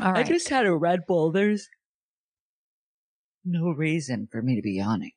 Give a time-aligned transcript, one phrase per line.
[0.00, 0.26] All right.
[0.26, 1.32] I just had a Red Bull.
[1.32, 1.68] There's
[3.44, 5.12] no reason for me to be yawning.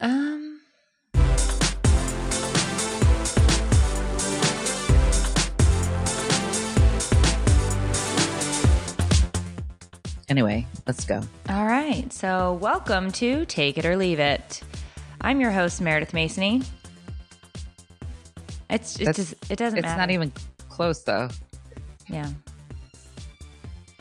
[0.00, 0.60] um.
[10.28, 11.20] Anyway, let's go.
[11.48, 12.10] All right.
[12.12, 14.62] So, welcome to Take It or Leave It.
[15.20, 16.64] I'm your host, Meredith Masony.
[18.68, 19.98] It's it, That's- just, it doesn't It's matter.
[20.00, 20.32] not even
[20.68, 21.28] close though.
[22.06, 22.28] Yeah.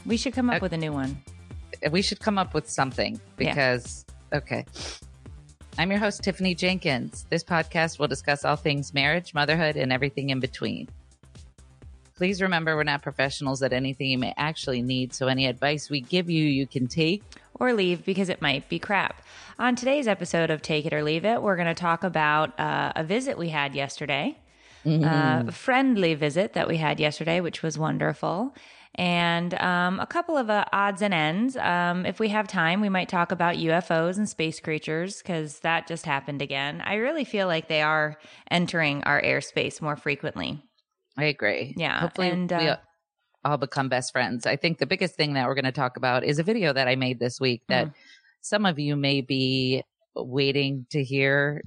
[0.06, 1.22] We should come up with a new one.
[1.92, 3.50] We should come up with something Yeah.
[3.52, 4.66] because, okay.
[5.78, 7.26] I'm your host, Tiffany Jenkins.
[7.30, 10.90] This podcast will discuss all things marriage, motherhood, and everything in between.
[12.16, 16.02] Please remember we're not professionals at anything you may actually need, so any advice we
[16.02, 17.24] give you, you can take.
[17.62, 19.22] or leave because it might be crap.
[19.58, 22.94] On today's episode of Take It or Leave It, we're going to talk about uh,
[22.96, 24.38] a visit we had yesterday,
[24.86, 28.54] uh, a friendly visit that we had yesterday, which was wonderful.
[28.96, 31.56] And um, a couple of uh, odds and ends.
[31.56, 35.88] Um, if we have time, we might talk about UFOs and space creatures because that
[35.88, 36.82] just happened again.
[36.84, 38.18] I really feel like they are
[38.52, 40.62] entering our airspace more frequently.
[41.18, 41.74] I agree.
[41.78, 42.78] Yeah, Hopefully, and, we uh,
[43.46, 44.46] all become best friends.
[44.46, 46.88] I think the biggest thing that we're going to talk about is a video that
[46.88, 47.94] I made this week that Mm-hmm.
[48.42, 49.84] some of you may be
[50.16, 51.62] waiting to hear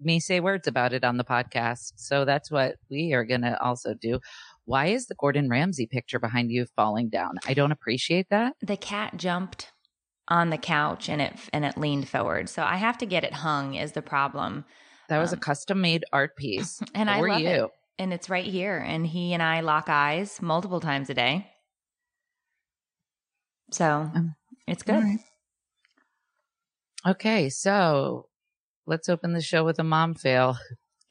[0.00, 1.92] me say words about it on the podcast.
[1.96, 4.20] So that's what we are going to also do.
[4.66, 7.34] Why is the Gordon Ramsay picture behind you falling down?
[7.46, 8.54] I don't appreciate that.
[8.62, 9.70] the cat jumped
[10.28, 12.48] on the couch and it and it leaned forward.
[12.48, 14.64] So I have to get it hung is the problem.
[15.10, 16.80] That was Um, a custom made art piece.
[16.94, 17.48] And I love you.
[17.48, 17.70] it.
[17.98, 21.46] And it's right here and he and I lock eyes multiple times a day.
[23.70, 24.34] So Um,
[24.66, 24.94] it's good.
[24.94, 25.18] right.
[27.06, 28.28] Okay, so
[28.86, 30.56] let's open the show with a mom fail.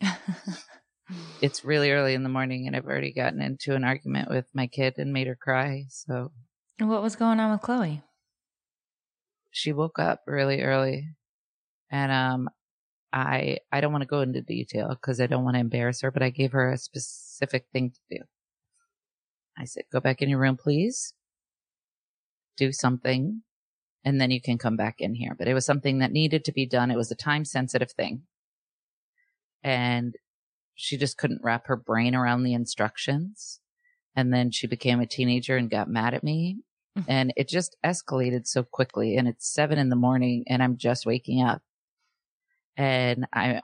[1.42, 4.68] it's really early in the morning and I've already gotten into an argument with my
[4.68, 5.86] kid and made her cry.
[5.90, 6.32] So
[6.80, 8.02] what was going on with Chloe?
[9.54, 11.08] she woke up really early
[11.90, 12.50] and um
[13.14, 16.10] I I don't want to go into detail because I don't want to embarrass her,
[16.10, 18.24] but I gave her a specific thing to do.
[19.56, 21.14] I said, "Go back in your room, please.
[22.58, 23.44] Do something,
[24.04, 26.52] and then you can come back in here." But it was something that needed to
[26.52, 26.90] be done.
[26.90, 28.24] It was a time sensitive thing,
[29.64, 30.16] and
[30.76, 33.60] she just couldn't wrap her brain around the instructions.
[34.16, 36.60] And then she became a teenager and got mad at me.
[36.98, 37.12] Mm-hmm.
[37.12, 39.18] And it just escalated so quickly.
[39.18, 41.62] And it's seven in the morning and I'm just waking up.
[42.78, 43.62] And I,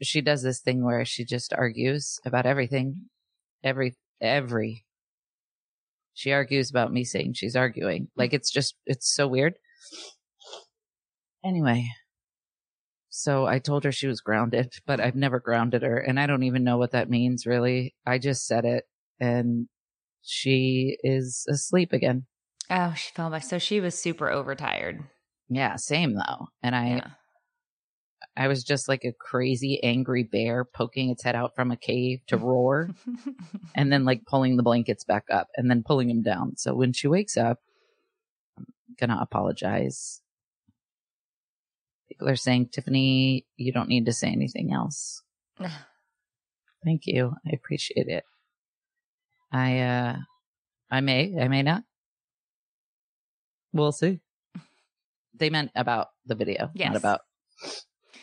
[0.00, 3.02] she does this thing where she just argues about everything.
[3.64, 4.84] Every, every,
[6.14, 8.02] she argues about me saying she's arguing.
[8.02, 8.20] Mm-hmm.
[8.20, 9.54] Like it's just, it's so weird.
[11.44, 11.88] Anyway,
[13.14, 15.98] so I told her she was grounded, but I've never grounded her.
[15.98, 17.94] And I don't even know what that means really.
[18.06, 18.84] I just said it
[19.20, 19.68] and
[20.22, 22.24] she is asleep again.
[22.70, 23.42] Oh, she fell back.
[23.42, 25.04] So she was super overtired.
[25.50, 26.46] Yeah, same though.
[26.62, 27.10] And I, Yeah.
[28.34, 32.20] I was just like a crazy angry bear poking its head out from a cave
[32.28, 32.88] to roar
[33.74, 36.56] and then like pulling the blankets back up and then pulling them down.
[36.56, 37.58] So when she wakes up,
[38.56, 38.64] I'm
[38.98, 40.22] gonna apologize.
[42.12, 45.22] People are saying, Tiffany, you don't need to say anything else.
[46.84, 47.34] Thank you.
[47.46, 48.24] I appreciate it.
[49.50, 50.16] I, uh,
[50.90, 51.84] I may, I may not.
[53.72, 54.20] We'll see.
[55.34, 56.88] They meant about the video, Yes.
[56.88, 57.20] not about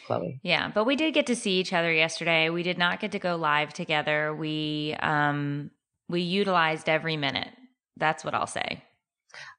[0.06, 0.40] Chloe.
[0.44, 2.52] Yeah, but we did get to see each other yesterday.
[2.52, 4.34] We did not get to go live together.
[4.34, 5.72] We um
[6.08, 7.50] we utilized every minute.
[7.98, 8.84] That's what I'll say.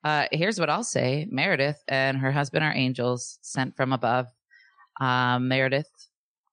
[0.05, 4.27] Uh, here's what I'll say Meredith and her husband are angels sent from above.
[5.01, 5.91] Um, Meredith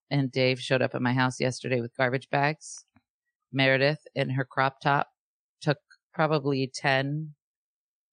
[0.10, 2.86] and Dave showed up at my house yesterday with garbage bags.
[3.52, 5.08] Meredith, in her crop top,
[5.62, 5.78] took
[6.14, 7.34] probably 10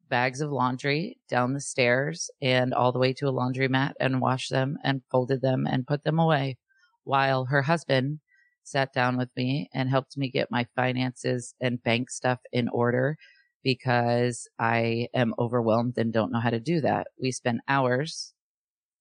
[0.08, 4.50] bags of laundry down the stairs and all the way to a laundromat and washed
[4.50, 6.56] them and folded them and put them away
[7.04, 8.20] while her husband
[8.62, 13.16] sat down with me and helped me get my finances and bank stuff in order
[13.64, 17.08] because I am overwhelmed and don't know how to do that.
[17.20, 18.34] We spent hours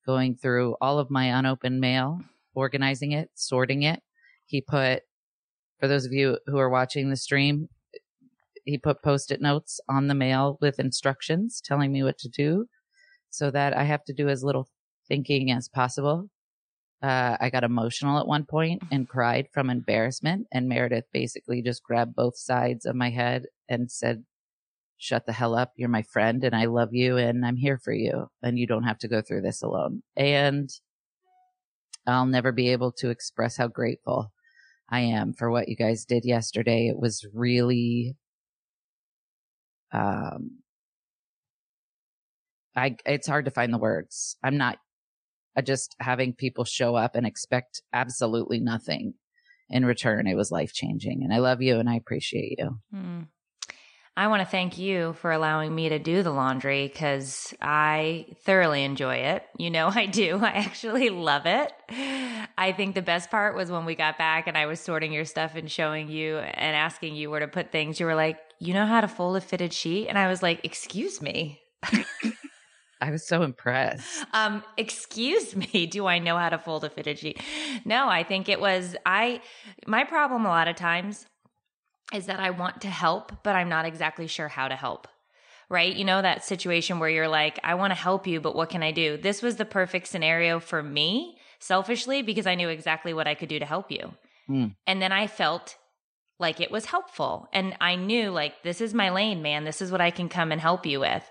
[0.06, 2.22] going through all of my unopened mail,
[2.56, 4.02] organizing it, sorting it.
[4.48, 5.04] He put
[5.80, 7.68] for those of you who are watching the stream,
[8.64, 12.68] he put post-it notes on the mail with instructions telling me what to do
[13.30, 14.70] so that I have to do as little
[15.10, 16.30] thinking as possible.
[17.02, 20.48] Uh, I got emotional at one point and cried from embarrassment.
[20.54, 24.24] And Meredith basically just grabbed both sides of my head and said,
[25.04, 25.74] shut the hell up.
[25.76, 28.84] You're my friend and I love you and I'm here for you and you don't
[28.84, 30.02] have to go through this alone.
[30.16, 30.70] And
[32.08, 34.32] I'll never be able to express how grateful
[34.90, 36.88] I am for what you guys did yesterday.
[36.88, 38.16] It was really,
[39.92, 40.60] um,
[42.74, 44.38] I, it's hard to find the words.
[44.42, 44.78] I'm not
[45.58, 49.16] uh, just having people show up and expect absolutely nothing
[49.70, 50.28] in return.
[50.28, 52.80] It was life changing and I love you and I appreciate you.
[52.96, 53.28] Mm.
[54.16, 58.84] I want to thank you for allowing me to do the laundry because I thoroughly
[58.84, 59.44] enjoy it.
[59.58, 60.38] You know, I do.
[60.42, 61.72] I actually love it.
[62.58, 65.26] I think the best part was when we got back and I was sorting your
[65.26, 68.00] stuff and showing you and asking you where to put things.
[68.00, 70.08] You were like, You know how to fold a fitted sheet?
[70.10, 71.60] And I was like, Excuse me.
[73.02, 74.26] I was so impressed.
[74.34, 77.40] Um, excuse me, do I know how to fold a fitted sheet?
[77.86, 79.42] No, I think it was I
[79.86, 81.26] my problem a lot of times
[82.12, 85.08] is that I want to help, but I'm not exactly sure how to help.
[85.70, 85.96] Right?
[85.96, 88.84] You know, that situation where you're like, I want to help you, but what can
[88.84, 89.18] I do?
[89.18, 93.50] This was the perfect scenario for me, selfishly, because I knew exactly what I could
[93.50, 94.14] do to help you.
[94.50, 94.76] Mm.
[94.86, 95.78] And then I felt
[96.38, 97.48] like it was helpful.
[97.54, 99.64] And I knew, like, this is my lane, man.
[99.64, 101.24] This is what I can come and help you with.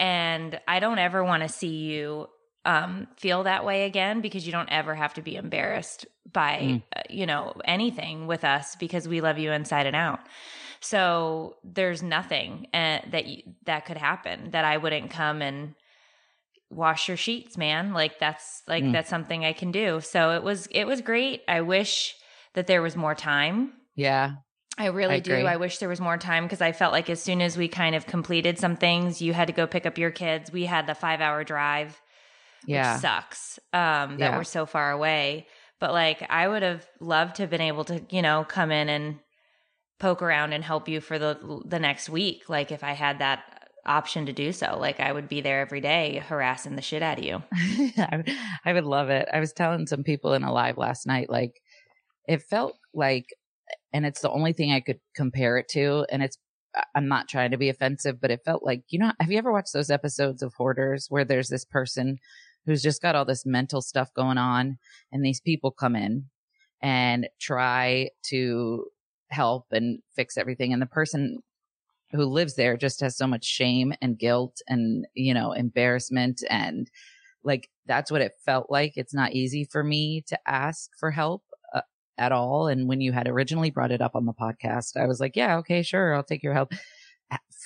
[0.00, 2.26] And I don't ever want to see you
[2.66, 6.82] um, feel that way again because you don't ever have to be embarrassed by mm.
[6.94, 10.20] uh, you know anything with us because we love you inside and out.
[10.80, 15.74] So there's nothing uh, that you, that could happen that I wouldn't come and
[16.68, 17.92] wash your sheets, man.
[17.92, 18.92] Like that's like mm.
[18.92, 20.00] that's something I can do.
[20.00, 21.42] So it was it was great.
[21.48, 22.16] I wish
[22.54, 23.72] that there was more time.
[23.94, 24.32] Yeah.
[24.78, 25.34] I really I do.
[25.34, 27.94] I wish there was more time because I felt like as soon as we kind
[27.94, 30.52] of completed some things, you had to go pick up your kids.
[30.52, 31.98] We had the five hour drive
[32.66, 32.98] yeah.
[32.98, 34.36] sucks um, that yeah.
[34.36, 35.46] we're so far away.
[35.78, 38.88] But like, I would have loved to have been able to, you know, come in
[38.88, 39.18] and
[39.98, 42.48] poke around and help you for the the next week.
[42.48, 45.80] Like, if I had that option to do so, like I would be there every
[45.80, 47.42] day harassing the shit out of you.
[48.64, 49.28] I would love it.
[49.32, 51.60] I was telling some people in a live last night, like
[52.26, 53.26] it felt like,
[53.92, 56.38] and it's the only thing I could compare it to, and it's
[56.94, 59.52] I'm not trying to be offensive, but it felt like, you know, have you ever
[59.52, 62.18] watched those episodes of Hoarders where there's this person
[62.66, 64.78] who's just got all this mental stuff going on.
[65.12, 66.26] And these people come in
[66.82, 68.86] and try to
[69.30, 70.72] help and fix everything.
[70.72, 71.38] And the person
[72.12, 76.42] who lives there just has so much shame and guilt and, you know, embarrassment.
[76.50, 76.90] And
[77.42, 78.96] like, that's what it felt like.
[78.96, 81.42] It's not easy for me to ask for help
[81.74, 81.82] uh,
[82.18, 82.68] at all.
[82.68, 85.56] And when you had originally brought it up on the podcast, I was like, yeah,
[85.58, 86.14] okay, sure.
[86.14, 86.72] I'll take your help.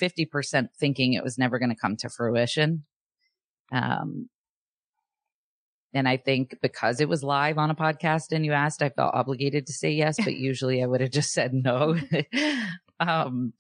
[0.01, 2.85] 50% thinking it was never going to come to fruition.
[3.73, 4.29] Um,
[5.93, 9.15] and I think because it was live on a podcast and you asked, I felt
[9.15, 11.97] obligated to say yes, but usually I would have just said no.
[13.01, 13.53] um,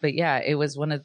[0.00, 1.04] but yeah, it was one of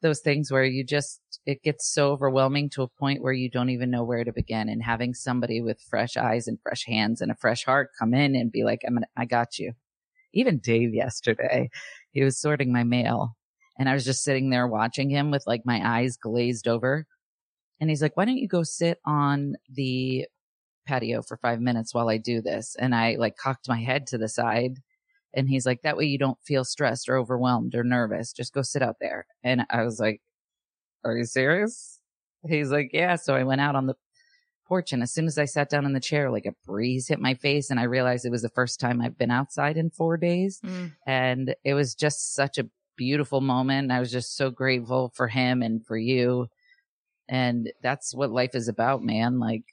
[0.00, 3.70] those things where you just, it gets so overwhelming to a point where you don't
[3.70, 7.32] even know where to begin and having somebody with fresh eyes and fresh hands and
[7.32, 9.72] a fresh heart come in and be like, I'm gonna, I got you.
[10.32, 11.70] Even Dave yesterday,
[12.12, 13.34] he was sorting my mail
[13.76, 17.06] and I was just sitting there watching him with like my eyes glazed over
[17.80, 20.26] and he's like, why don't you go sit on the
[20.86, 22.76] patio for five minutes while I do this?
[22.78, 24.78] And I like cocked my head to the side.
[25.34, 28.32] And he's like, that way you don't feel stressed or overwhelmed or nervous.
[28.32, 29.26] Just go sit out there.
[29.44, 30.20] And I was like,
[31.04, 32.00] are you serious?
[32.46, 33.16] He's like, yeah.
[33.16, 33.94] So I went out on the
[34.66, 37.20] porch and as soon as I sat down in the chair, like a breeze hit
[37.20, 40.16] my face and I realized it was the first time I've been outside in four
[40.16, 40.60] days.
[40.64, 40.92] Mm.
[41.06, 43.92] And it was just such a beautiful moment.
[43.92, 46.48] I was just so grateful for him and for you
[47.28, 49.38] and that's what life is about, man.
[49.38, 49.64] Like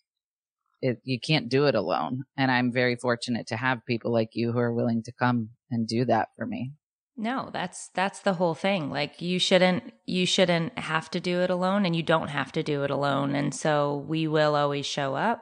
[0.81, 2.25] it, you can't do it alone.
[2.37, 5.87] And I'm very fortunate to have people like you who are willing to come and
[5.87, 6.73] do that for me.
[7.17, 8.89] No, that's that's the whole thing.
[8.89, 12.63] Like you shouldn't you shouldn't have to do it alone and you don't have to
[12.63, 13.35] do it alone.
[13.35, 15.41] And so we will always show up.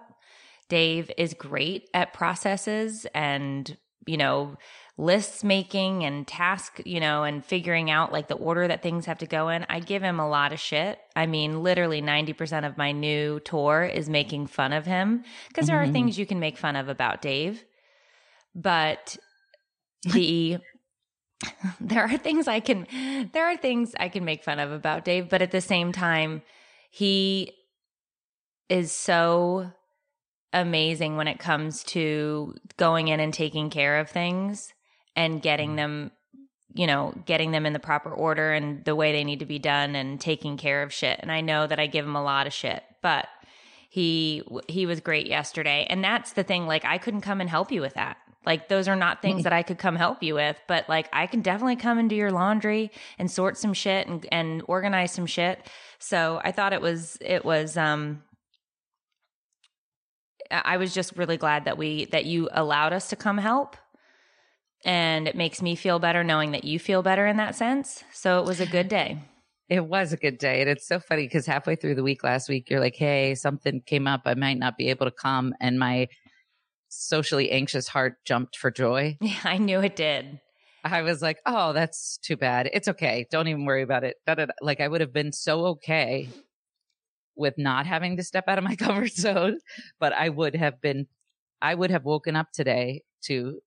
[0.69, 4.55] Dave is great at processes and you know
[4.97, 9.17] lists making and task, you know, and figuring out like the order that things have
[9.17, 10.99] to go in, I give him a lot of shit.
[11.15, 15.77] I mean, literally 90% of my new tour is making fun of him because there
[15.77, 15.89] mm-hmm.
[15.89, 17.63] are things you can make fun of about Dave.
[18.53, 19.17] But
[20.03, 20.59] the
[21.81, 22.87] there are things I can
[23.33, 26.43] there are things I can make fun of about Dave, but at the same time,
[26.91, 27.51] he
[28.69, 29.71] is so
[30.53, 34.72] amazing when it comes to going in and taking care of things
[35.15, 35.75] and getting Mm.
[35.77, 36.11] them
[36.75, 39.59] you know getting them in the proper order and the way they need to be
[39.59, 41.19] done and taking care of shit.
[41.21, 43.27] And i know that i give him a lot of shit but
[43.89, 45.85] he he was great yesterday.
[45.87, 48.17] And that's the thing like i couldn't come and help you with that.
[48.45, 51.27] Like those are not things that i could come help you with but like i
[51.27, 52.89] can definitely come and do your laundry
[53.19, 55.59] and sort some shit and, and organize some shit.
[55.99, 58.23] So i thought it was it was um
[60.51, 63.75] I was just really glad that we that you allowed us to come help.
[64.85, 68.03] And it makes me feel better knowing that you feel better in that sense.
[68.11, 69.19] So it was a good day.
[69.69, 70.61] It was a good day.
[70.61, 73.81] And it's so funny because halfway through the week last week, you're like, hey, something
[73.85, 74.21] came up.
[74.25, 75.53] I might not be able to come.
[75.61, 76.09] And my
[76.89, 79.17] socially anxious heart jumped for joy.
[79.21, 80.39] Yeah, I knew it did.
[80.83, 82.69] I was like, oh, that's too bad.
[82.73, 83.25] It's okay.
[83.31, 84.17] Don't even worry about it.
[84.27, 84.53] Da, da, da.
[84.61, 86.27] Like, I would have been so okay
[87.35, 89.59] with not having to step out of my comfort zone,
[89.99, 91.07] but I would have been,
[91.61, 93.59] I would have woken up today to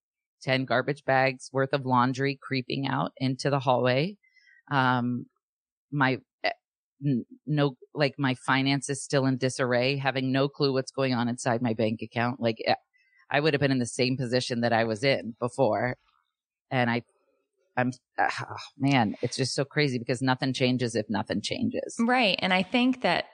[0.42, 4.16] 10 garbage bags worth of laundry creeping out into the hallway.
[4.70, 5.26] Um,
[5.90, 6.50] my, eh,
[7.46, 11.74] no, like my finances still in disarray, having no clue what's going on inside my
[11.74, 12.40] bank account.
[12.40, 12.74] Like, eh,
[13.30, 15.96] I would have been in the same position that I was in before.
[16.70, 17.02] And I,
[17.76, 21.96] I'm, oh, man, it's just so crazy because nothing changes if nothing changes.
[22.00, 22.38] Right.
[22.40, 23.26] And I think that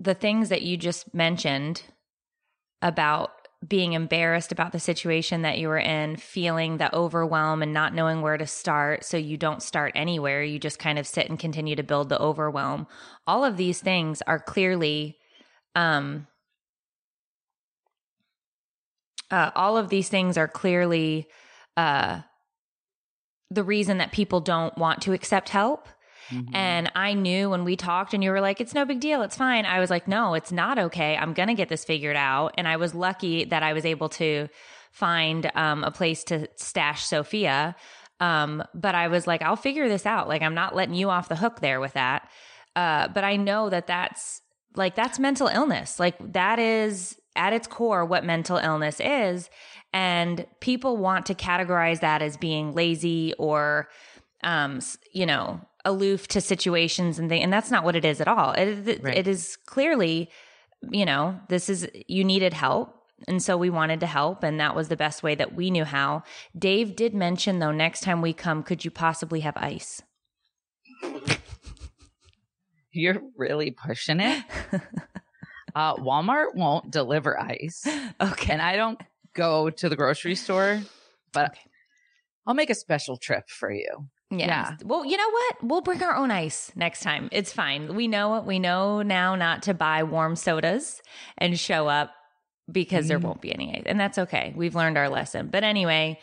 [0.00, 1.82] the things that you just mentioned
[2.82, 3.30] about
[3.66, 8.22] being embarrassed about the situation that you were in, feeling the overwhelm and not knowing
[8.22, 9.04] where to start.
[9.04, 10.44] So you don't start anywhere.
[10.44, 12.86] You just kind of sit and continue to build the overwhelm.
[13.26, 15.18] All of these things are clearly,
[15.74, 16.28] um,
[19.30, 21.26] uh, all of these things are clearly,
[21.76, 22.20] uh,
[23.50, 25.88] the reason that people don't want to accept help.
[26.30, 26.54] Mhm.
[26.54, 29.22] And I knew when we talked and you were like, it's no big deal.
[29.22, 29.64] It's fine.
[29.64, 31.16] I was like, no, it's not okay.
[31.16, 32.54] I'm going to get this figured out.
[32.58, 34.48] And I was lucky that I was able to
[34.92, 37.76] find um, a place to stash Sophia.
[38.20, 40.28] Um, but I was like, I'll figure this out.
[40.28, 42.28] Like, I'm not letting you off the hook there with that.
[42.74, 44.42] Uh, but I know that that's
[44.74, 45.98] like, that's mental illness.
[45.98, 49.48] Like, that is at its core what mental illness is.
[49.92, 53.88] And people want to categorize that as being lazy or,
[54.44, 54.80] um,
[55.12, 57.42] you know, aloof to situations and things.
[57.42, 58.52] And that's not what it is at all.
[58.52, 59.16] It, Right.
[59.16, 60.30] it is clearly,
[60.90, 62.94] you know, this is, you needed help.
[63.26, 64.44] And so we wanted to help.
[64.44, 66.22] And that was the best way that we knew how.
[66.56, 70.02] Dave did mention, though, next time we come, could you possibly have ice?
[72.92, 74.44] You're really pushing it.
[75.74, 77.86] uh, Walmart won't deliver ice,
[78.20, 78.52] Okay.
[78.52, 79.00] and I don't
[79.34, 80.80] go to the grocery store,
[81.32, 81.60] but Okay.
[82.46, 84.08] I'll make a special trip for you.
[84.30, 84.46] Yeah.
[84.46, 84.76] Yeah.
[84.84, 85.56] Well, you know what?
[85.62, 87.28] We'll bring our own ice next time.
[87.32, 87.94] It's fine.
[87.94, 91.00] We know we know now not to buy warm sodas
[91.38, 92.12] and show up
[92.70, 93.22] because there Mm.
[93.22, 93.84] won't be any ice.
[93.86, 94.52] And that's okay.
[94.54, 95.48] We've learned our lesson.
[95.48, 96.18] But anyway,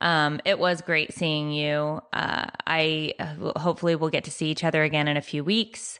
[0.00, 2.00] um, it was great seeing you.
[2.12, 5.98] Uh, I uh, hopefully we'll get to see each other again in a few weeks.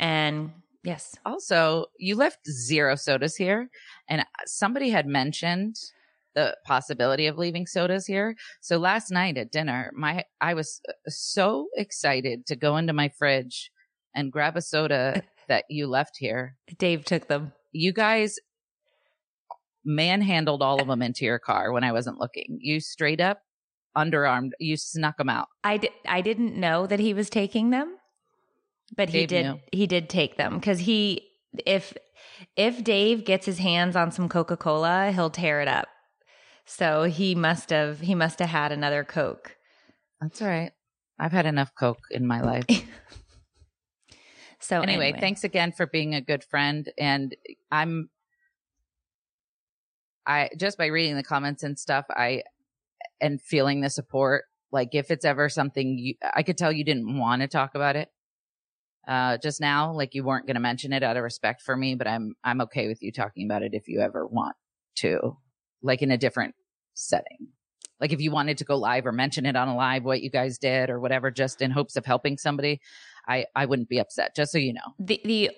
[0.00, 0.50] And
[0.82, 3.70] yes, Also, you left zero sodas here,
[4.08, 5.76] and somebody had mentioned
[6.36, 8.36] the possibility of leaving sodas here.
[8.60, 13.08] So last night at dinner, my I was uh, so excited to go into my
[13.08, 13.72] fridge
[14.14, 16.56] and grab a soda that you left here.
[16.78, 17.52] Dave took them.
[17.72, 18.36] You guys
[19.84, 22.58] manhandled all of them into your car when I wasn't looking.
[22.60, 23.40] You straight up
[23.96, 25.48] underarmed, you snuck them out.
[25.64, 27.96] I, di- I didn't know that he was taking them,
[28.94, 29.60] but he did knew.
[29.72, 31.22] he did take them because he
[31.64, 31.96] if
[32.56, 35.88] if Dave gets his hands on some Coca Cola, he'll tear it up.
[36.66, 39.56] So he must have he must have had another Coke.
[40.20, 40.72] That's all right.
[41.18, 42.66] I've had enough Coke in my life.
[44.66, 46.90] So anyway, anyway, thanks again for being a good friend.
[46.98, 47.36] And
[47.70, 48.10] I'm,
[50.26, 52.42] I just by reading the comments and stuff, I,
[53.20, 57.16] and feeling the support, like if it's ever something you, I could tell you didn't
[57.18, 58.08] want to talk about it.
[59.06, 61.94] Uh, just now, like you weren't going to mention it out of respect for me,
[61.94, 64.56] but I'm, I'm okay with you talking about it if you ever want
[64.96, 65.36] to,
[65.82, 66.54] like in a different
[66.94, 67.48] setting.
[68.00, 70.30] Like if you wanted to go live or mention it on a live, what you
[70.30, 72.80] guys did or whatever, just in hopes of helping somebody,
[73.26, 74.94] I, I wouldn't be upset, just so you know.
[74.98, 75.50] the the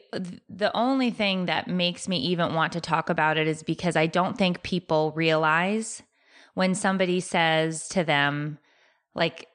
[0.49, 4.07] the only thing that makes me even want to talk about it is because I
[4.07, 6.03] don't think people realize
[6.55, 8.59] when somebody says to them
[9.15, 9.49] like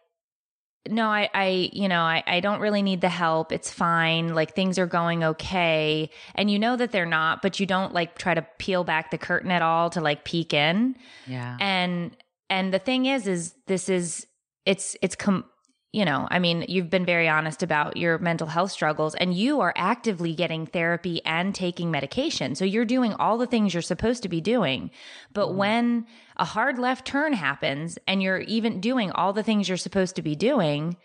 [0.89, 4.53] no I I you know I I don't really need the help it's fine like
[4.55, 8.33] things are going okay and you know that they're not but you don't like try
[8.33, 10.95] to peel back the curtain at all to like peek in
[11.27, 11.57] Yeah.
[11.59, 12.15] and
[12.49, 14.27] and the thing is is this is
[14.65, 15.45] it's it's com
[15.93, 19.61] you know, I mean, you've been very honest about your mental health struggles and you
[19.61, 22.55] are actively getting therapy and taking medication.
[22.55, 24.89] So you're doing all the things you're supposed to be doing.
[25.33, 25.57] But mm-hmm.
[25.57, 26.05] when
[26.37, 30.21] a hard left turn happens and you're even doing all the things you're supposed to
[30.21, 30.97] be doing,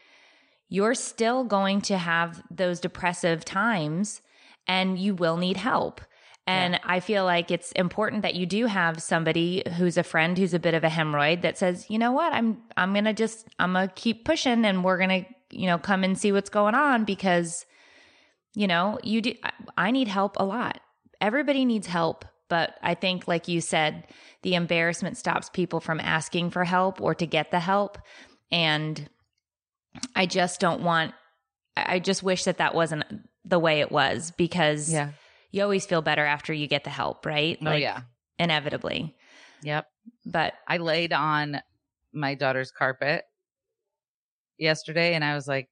[0.68, 4.20] you're still going to have those depressive times
[4.66, 6.00] and you will need help.
[6.46, 6.80] And yeah.
[6.84, 10.58] I feel like it's important that you do have somebody who's a friend who's a
[10.58, 13.92] bit of a hemorrhoid that says, you know what, I'm I'm gonna just I'm gonna
[13.94, 17.66] keep pushing and we're gonna, you know, come and see what's going on because,
[18.54, 19.34] you know, you do
[19.76, 20.80] I need help a lot.
[21.20, 24.06] Everybody needs help, but I think like you said,
[24.42, 27.98] the embarrassment stops people from asking for help or to get the help.
[28.50, 29.08] And
[30.14, 31.14] I just don't want
[31.76, 33.04] I just wish that that wasn't
[33.44, 35.10] the way it was because yeah
[35.50, 37.58] you always feel better after you get the help, right?
[37.60, 38.02] Oh, like, yeah.
[38.38, 39.14] Inevitably.
[39.62, 39.86] Yep.
[40.26, 41.60] But I laid on
[42.12, 43.24] my daughter's carpet
[44.58, 45.68] yesterday and I was like,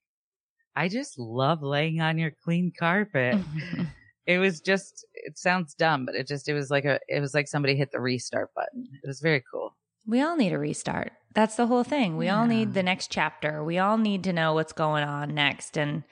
[0.75, 3.39] I just love laying on your clean carpet.
[4.27, 7.33] it was just, it sounds dumb, but it just, it was like a, it was
[7.33, 8.89] like somebody hit the restart button.
[9.03, 9.77] It was very cool.
[10.07, 11.13] We all need a restart.
[11.35, 12.17] That's the whole thing.
[12.17, 12.39] We yeah.
[12.39, 13.63] all need the next chapter.
[13.63, 15.77] We all need to know what's going on next.
[15.77, 16.05] And,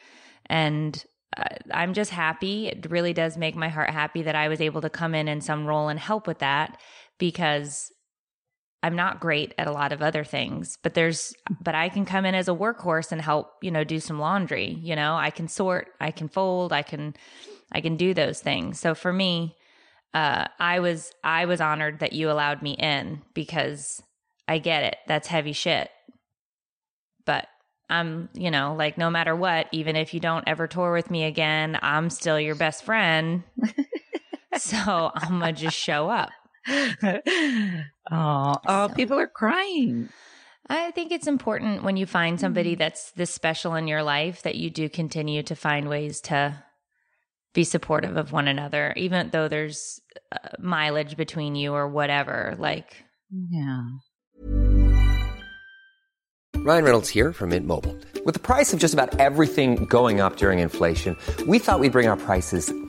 [0.47, 1.05] and
[1.37, 2.69] uh, I'm just happy.
[2.69, 5.41] It really does make my heart happy that I was able to come in in
[5.41, 6.81] some role and help with that
[7.19, 7.91] because
[8.83, 12.27] I'm not great at a lot of other things, but there's, but I can come
[12.27, 14.79] in as a workhorse and help, you know, do some laundry.
[14.83, 17.15] You know, I can sort, I can fold, I can,
[17.75, 18.79] I can do those things.
[18.79, 19.57] So for me,
[20.15, 24.03] uh, I was, I was honored that you allowed me in because
[24.47, 24.97] I get it.
[25.09, 25.91] That's heavy shit.
[27.27, 27.49] But
[27.91, 31.25] I'm, you know, like no matter what, even if you don't ever tour with me
[31.25, 33.43] again, I'm still your best friend.
[34.57, 36.31] so I'm gonna just show up.
[38.11, 40.09] oh, oh, people are crying.
[40.67, 42.79] I think it's important when you find somebody mm-hmm.
[42.79, 46.64] that's this special in your life that you do continue to find ways to
[47.55, 52.55] be supportive of one another, even though there's uh, mileage between you or whatever.
[52.59, 53.05] Like,
[53.49, 53.85] yeah.
[56.57, 57.97] Ryan Reynolds here from Mint Mobile.
[58.25, 62.09] With the price of just about everything going up during inflation, we thought we'd bring
[62.09, 62.73] our prices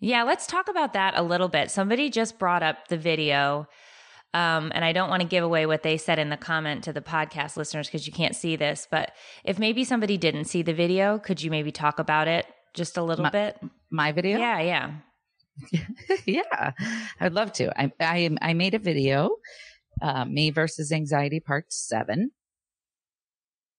[0.00, 1.70] Yeah, let's talk about that a little bit.
[1.70, 3.66] Somebody just brought up the video.
[4.34, 6.92] Um, and I don't want to give away what they said in the comment to
[6.92, 8.86] the podcast listeners because you can't see this.
[8.90, 9.12] But
[9.44, 13.02] if maybe somebody didn't see the video, could you maybe talk about it just a
[13.02, 13.58] little my, bit?
[13.90, 14.38] My video?
[14.38, 14.92] Yeah, yeah.
[16.26, 16.72] yeah,
[17.18, 17.72] I'd love to.
[17.80, 19.30] I, I, I made a video,
[20.02, 22.30] uh, me versus anxiety part seven.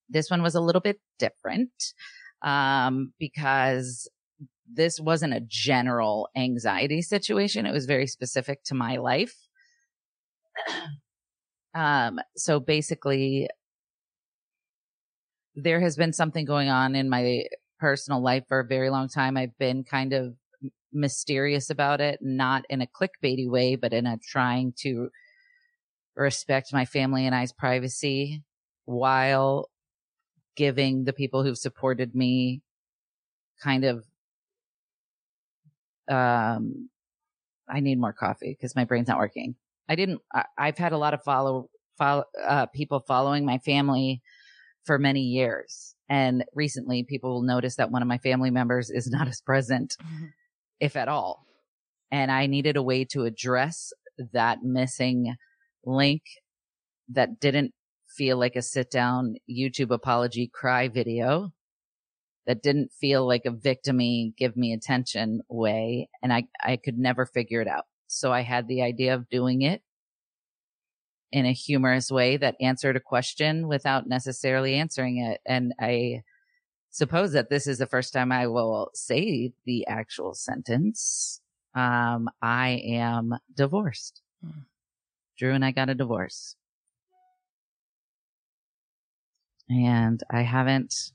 [0.09, 1.93] This one was a little bit different,
[2.41, 4.09] um, because
[4.71, 7.65] this wasn't a general anxiety situation.
[7.65, 9.35] It was very specific to my life.
[11.75, 13.47] um, so basically,
[15.55, 17.45] there has been something going on in my
[17.79, 19.37] personal life for a very long time.
[19.37, 20.35] I've been kind of
[20.93, 25.09] mysterious about it, not in a clickbaity way, but in a trying to
[26.15, 28.43] respect my family and I's privacy
[28.85, 29.69] while
[30.55, 32.61] giving the people who've supported me
[33.61, 34.03] kind of
[36.09, 36.89] um,
[37.69, 39.55] I need more coffee because my brain's not working.
[39.89, 44.21] I didn't, I, have had a lot of follow, follow, uh, people following my family
[44.85, 45.95] for many years.
[46.09, 49.95] And recently people will notice that one of my family members is not as present,
[50.01, 50.25] mm-hmm.
[50.79, 51.45] if at all.
[52.11, 53.91] And I needed a way to address
[54.33, 55.35] that missing
[55.85, 56.21] link
[57.09, 57.73] that didn't
[58.07, 61.51] feel like a sit down YouTube apology cry video
[62.47, 66.09] that didn't feel like a victimy, give me attention way.
[66.23, 67.85] And I, I could never figure it out.
[68.07, 69.83] So I had the idea of doing it
[71.31, 75.41] in a humorous way that answered a question without necessarily answering it.
[75.45, 76.23] And I
[76.89, 81.41] suppose that this is the first time I will say the actual sentence.
[81.75, 84.21] Um, I am divorced.
[84.41, 84.61] Hmm.
[85.37, 86.55] Drew and I got a divorce.
[89.69, 91.11] And I haven't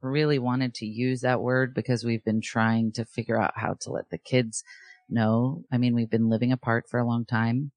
[0.00, 3.90] really wanted to use that word because we've been trying to figure out how to
[3.90, 4.62] let the kids
[5.08, 5.64] know.
[5.72, 7.72] I mean, we've been living apart for a long time.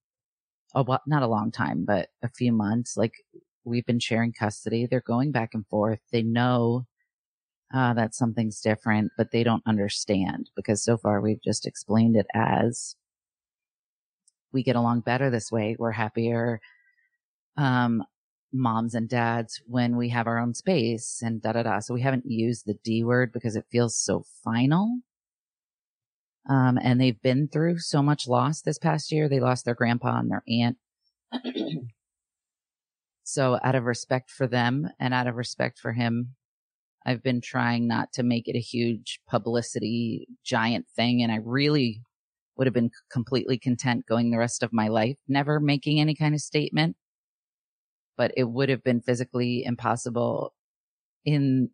[0.76, 2.96] Oh, well, not a long time, but a few months.
[2.98, 3.14] Like
[3.64, 4.86] we've been sharing custody.
[4.86, 6.00] They're going back and forth.
[6.12, 6.86] They know
[7.74, 12.28] uh, that something's different, but they don't understand because so far we've just explained it
[12.34, 12.96] as
[14.52, 15.76] we get along better this way.
[15.78, 16.60] We're happier.
[17.58, 18.04] Um,
[18.52, 21.80] moms and dads when we have our own space and da da da.
[21.80, 25.00] So we haven't used the D word because it feels so final.
[26.50, 29.30] Um, and they've been through so much loss this past year.
[29.30, 30.78] They lost their grandpa and their aunt.
[33.24, 36.36] so out of respect for them and out of respect for him,
[37.06, 41.22] I've been trying not to make it a huge publicity giant thing.
[41.22, 42.02] And I really
[42.58, 46.34] would have been completely content going the rest of my life, never making any kind
[46.34, 46.98] of statement.
[48.20, 50.54] But it would have been physically impossible
[51.24, 51.70] in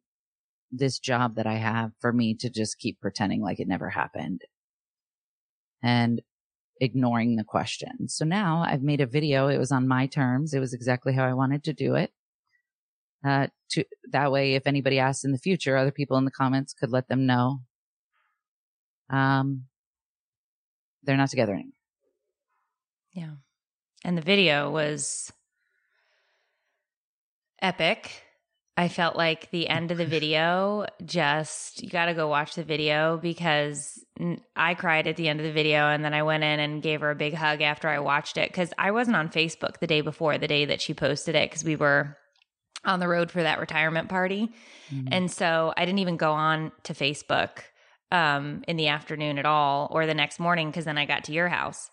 [0.71, 4.41] this job that I have for me to just keep pretending like it never happened
[5.81, 6.21] and
[6.79, 8.08] ignoring the question.
[8.10, 9.47] So now I've made a video.
[9.47, 10.53] It was on my terms.
[10.53, 12.12] It was exactly how I wanted to do it.
[13.25, 16.73] Uh, to that way, if anybody asks in the future, other people in the comments
[16.73, 17.62] could let them know.
[19.10, 19.63] Um,
[21.01, 21.71] they're not together anymore.
[23.13, 23.31] Yeah.
[24.03, 25.31] And the video was
[27.65, 28.21] epic.
[28.78, 32.63] I felt like the end of the video just, you got to go watch the
[32.63, 34.04] video because
[34.56, 36.99] I cried at the end of the video and then I went in and gave
[36.99, 40.01] her a big hug after I watched it because I wasn't on Facebook the day
[40.01, 42.17] before, the day that she posted it, because we were
[42.84, 44.51] on the road for that retirement party.
[44.93, 45.08] Mm-hmm.
[45.12, 47.60] And so I didn't even go on to Facebook
[48.12, 51.32] um, in the afternoon at all or the next morning because then I got to
[51.32, 51.89] your house.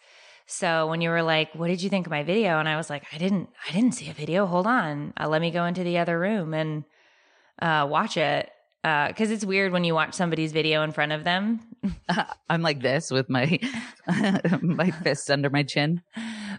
[0.52, 2.90] So when you were like, "What did you think of my video?" and I was
[2.90, 4.44] like, "I didn't, I didn't see a video.
[4.44, 6.84] Hold on, uh, let me go into the other room and
[7.60, 8.50] uh, watch it."
[8.82, 11.60] Because uh, it's weird when you watch somebody's video in front of them.
[12.50, 13.58] I'm like this with my
[14.62, 16.02] my fists under my chin.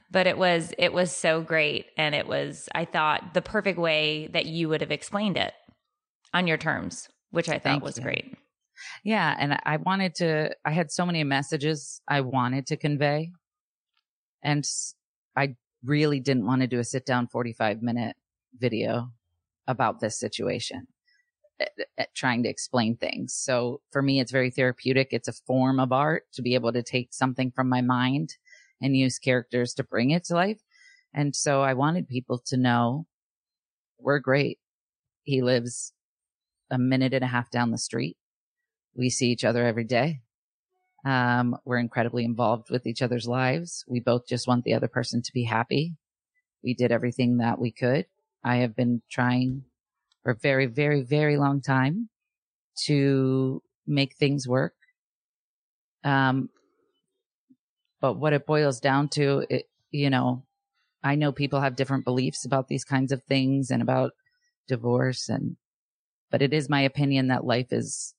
[0.10, 4.28] But it was it was so great, and it was I thought the perfect way
[4.34, 5.54] that you would have explained it
[6.34, 8.04] on your terms, which I thought Thank was you.
[8.04, 8.36] great.
[9.04, 10.56] Yeah, and I wanted to.
[10.66, 13.30] I had so many messages I wanted to convey
[14.44, 14.68] and
[15.36, 18.16] I really didn't want to do a sit down 45 minute
[18.58, 19.12] video
[19.68, 20.88] about this situation,
[21.60, 21.66] eh,
[21.98, 23.34] eh, trying to explain things.
[23.34, 25.10] So for me, it's very therapeutic.
[25.12, 28.36] It's a form of art to be able to take something from my mind
[28.82, 30.60] and use characters to bring it to life.
[31.14, 33.06] And so I wanted people to know
[34.00, 34.60] we're great.
[35.24, 35.94] He lives
[36.70, 38.18] a minute and a half down the street.
[38.96, 40.22] We see each other every day.
[41.06, 43.84] Um, we're incredibly involved with each other's lives.
[43.88, 45.96] We both just want the other person to be happy.
[46.64, 48.06] We did everything that we could.
[48.44, 49.64] I have been trying
[50.24, 52.10] for a very, very, very long time
[52.86, 54.74] to make things work.
[56.06, 56.50] Um,
[58.00, 60.46] but what it boils down to, it, you know,
[61.04, 64.12] I know people have different beliefs about these kinds of things and about
[64.68, 65.58] divorce and,
[66.32, 68.16] but it is my opinion that life is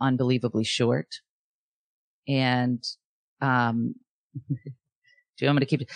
[0.00, 1.20] unbelievably short
[2.28, 2.84] and,
[3.40, 3.94] um,
[4.48, 5.90] do you want me to keep it?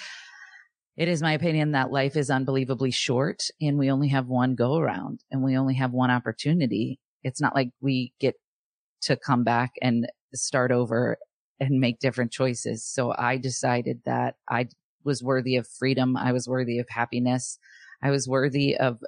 [0.96, 4.76] It is my opinion that life is unbelievably short and we only have one go
[4.76, 6.98] around and we only have one opportunity.
[7.22, 8.34] It's not like we get
[9.02, 11.16] to come back and start over
[11.60, 12.84] and make different choices.
[12.84, 14.68] So I decided that I
[15.02, 16.16] was worthy of freedom.
[16.16, 17.58] I was worthy of happiness.
[18.02, 18.98] I was worthy of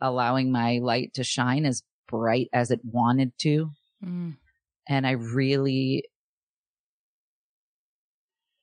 [0.00, 3.70] allowing my light to shine as bright as it wanted to.
[4.04, 4.36] Mm
[4.88, 6.04] and I really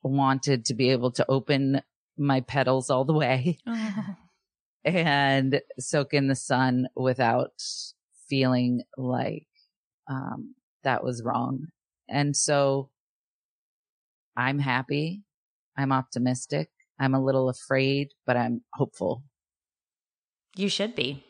[0.03, 1.81] wanted to be able to open
[2.17, 4.15] my petals all the way oh.
[4.85, 7.61] and soak in the sun without
[8.29, 9.47] feeling like
[10.09, 11.67] um, that was wrong.
[12.07, 12.89] And so
[14.37, 15.23] I'm happy.
[15.77, 16.69] I'm optimistic.
[16.99, 19.23] I'm a little afraid, but I'm hopeful.
[20.55, 21.24] You should be.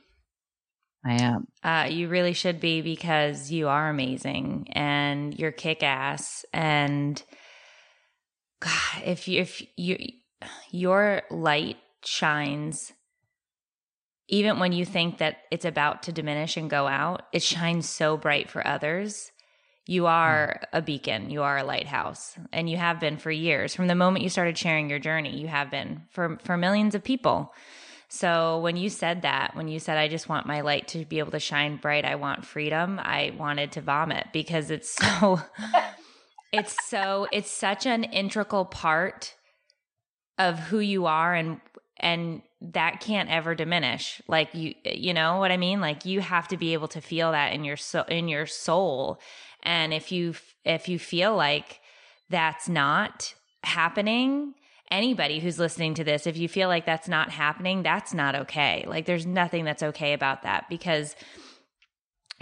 [1.05, 1.47] I am.
[1.63, 6.45] Uh, you really should be because you are amazing and you're kick ass.
[6.51, 7.21] And
[8.59, 9.97] God, if you, if you,
[10.71, 12.91] your light shines
[14.27, 18.17] even when you think that it's about to diminish and go out, it shines so
[18.17, 19.31] bright for others.
[19.87, 23.75] You are a beacon, you are a lighthouse, and you have been for years.
[23.75, 27.03] From the moment you started sharing your journey, you have been for for millions of
[27.03, 27.53] people.
[28.07, 31.19] So when you said that, when you said, I just want my light to be
[31.19, 35.41] able to shine bright, I want freedom, I wanted to vomit because it's so,
[36.53, 39.35] it's so, it's such an integral part
[40.37, 41.59] of who you are and,
[41.97, 44.21] and that can't ever diminish.
[44.27, 45.81] Like you, you know what I mean?
[45.81, 49.19] Like you have to be able to feel that in your soul, in your soul.
[49.63, 51.79] And if you, if you feel like
[52.29, 54.53] that's not happening,
[54.91, 58.85] anybody who's listening to this, if you feel like that's not happening, that's not okay.
[58.87, 61.15] Like there's nothing that's okay about that because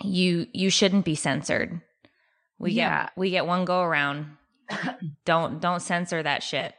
[0.03, 1.81] you you shouldn't be censored.
[2.59, 3.03] We Yeah.
[3.05, 4.37] get we get one go around.
[5.25, 6.73] don't don't censor that shit.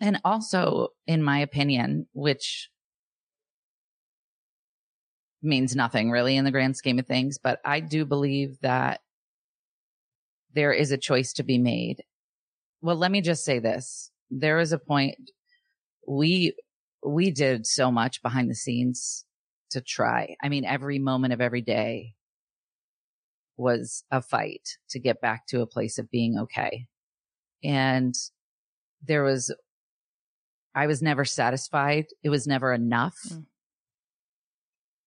[0.00, 2.70] And also, in my opinion, which
[5.42, 9.00] means nothing really in the grand scheme of things, but I do believe that
[10.54, 12.02] there is a choice to be made.
[12.80, 14.10] Well, let me just say this.
[14.30, 15.16] There is a point
[16.06, 16.54] we,
[17.04, 19.24] we did so much behind the scenes
[19.70, 20.36] to try.
[20.42, 22.14] I mean, every moment of every day
[23.56, 26.86] was a fight to get back to a place of being okay.
[27.62, 28.14] And
[29.02, 29.54] there was
[30.74, 32.06] I was never satisfied.
[32.22, 33.16] It was never enough.
[33.28, 33.46] Mm.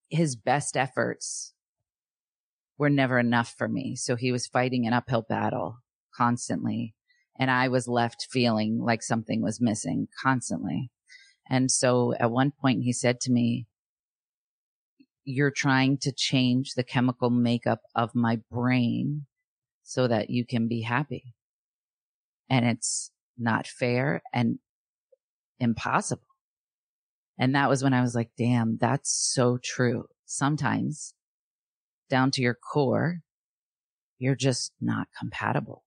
[0.10, 1.54] His best efforts
[2.78, 3.96] were never enough for me.
[3.96, 5.78] So he was fighting an uphill battle
[6.14, 6.94] constantly.
[7.42, 10.92] And I was left feeling like something was missing constantly.
[11.50, 13.66] And so at one point he said to me,
[15.24, 19.26] you're trying to change the chemical makeup of my brain
[19.82, 21.34] so that you can be happy.
[22.48, 24.60] And it's not fair and
[25.60, 26.28] impossible.
[27.40, 30.06] And that was when I was like, damn, that's so true.
[30.28, 31.16] Sometimes
[32.08, 33.22] down to your core,
[34.20, 35.84] you're just not compatible.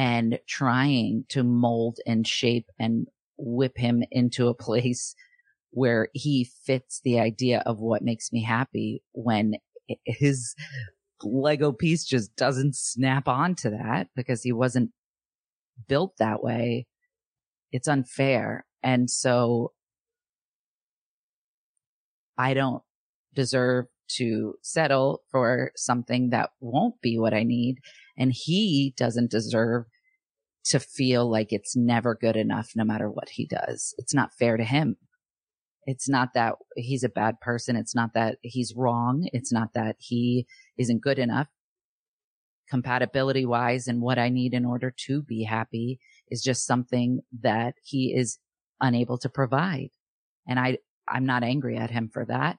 [0.00, 5.16] And trying to mold and shape and whip him into a place
[5.70, 9.54] where he fits the idea of what makes me happy when
[10.04, 10.54] his
[11.24, 14.92] Lego piece just doesn't snap onto that because he wasn't
[15.88, 16.86] built that way
[17.72, 18.66] it's unfair.
[18.82, 19.72] And so
[22.36, 22.82] I don't
[23.34, 27.78] deserve to settle for something that won't be what I need.
[28.18, 29.84] And he doesn't deserve
[30.66, 33.94] to feel like it's never good enough no matter what he does.
[33.96, 34.96] It's not fair to him.
[35.86, 37.76] It's not that he's a bad person.
[37.76, 39.28] It's not that he's wrong.
[39.32, 41.48] It's not that he isn't good enough
[42.68, 47.74] compatibility wise and what I need in order to be happy is just something that
[47.82, 48.38] he is
[48.80, 49.90] unable to provide.
[50.46, 50.78] And I,
[51.08, 52.58] I'm not angry at him for that.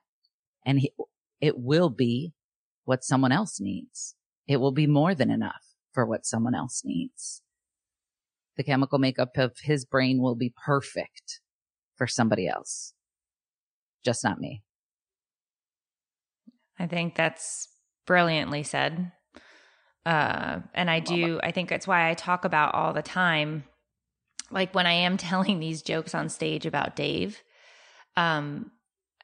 [0.65, 0.91] And he,
[1.39, 2.33] it will be
[2.85, 4.15] what someone else needs.
[4.49, 7.43] It will be more than enough for what someone else needs.
[8.57, 11.39] The chemical makeup of his brain will be perfect
[11.95, 12.93] for somebody else.
[14.03, 14.63] Just not me.
[16.79, 17.67] I think that's
[18.07, 19.11] brilliantly said.
[20.03, 23.65] Uh, and I do, I think that's why I talk about all the time,
[24.49, 27.43] like when I am telling these jokes on stage about Dave,
[28.17, 28.71] um,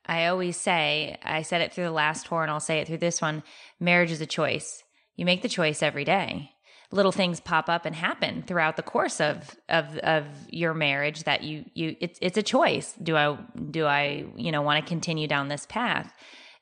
[0.06, 3.00] I always say, I said it through the last tour and I'll say it through
[3.00, 3.42] this one
[3.80, 4.84] marriage is a choice.
[5.16, 6.52] You make the choice every day.
[6.92, 11.44] Little things pop up and happen throughout the course of of of your marriage that
[11.44, 12.94] you you it's it's a choice.
[13.02, 13.38] Do I
[13.72, 16.14] do I you know want to continue down this path?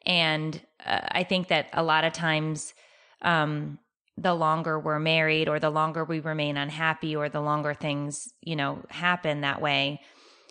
[0.05, 2.73] And uh, I think that a lot of times
[3.21, 3.79] um,
[4.17, 8.55] the longer we're married or the longer we remain unhappy or the longer things, you
[8.55, 10.01] know, happen that way,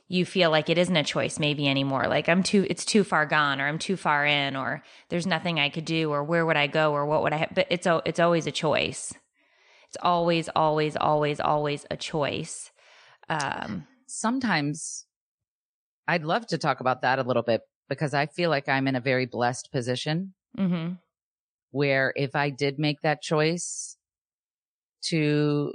[0.08, 2.06] you feel like it isn't a choice maybe anymore.
[2.06, 5.58] Like I'm too, it's too far gone or I'm too far in or there's nothing
[5.58, 7.52] I could do or where would I go or what would I, ha-?
[7.54, 9.14] but it's, it's always a choice.
[9.88, 12.70] It's always, always, always, always a choice.
[13.28, 15.06] Um, Sometimes
[16.06, 18.96] I'd love to talk about that a little bit because I feel like I'm in
[18.96, 20.92] a very blessed position hmm
[21.70, 23.96] where if I did make that choice
[25.06, 25.72] to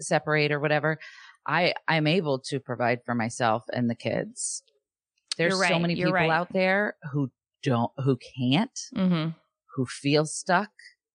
[0.00, 0.98] separate or whatever,
[1.46, 4.62] I, I'm able to provide for myself and the kids.
[5.36, 6.30] There's You're so many people right.
[6.30, 7.30] out there who
[7.62, 9.28] don't, who can't, hmm
[9.74, 10.70] who feel stuck.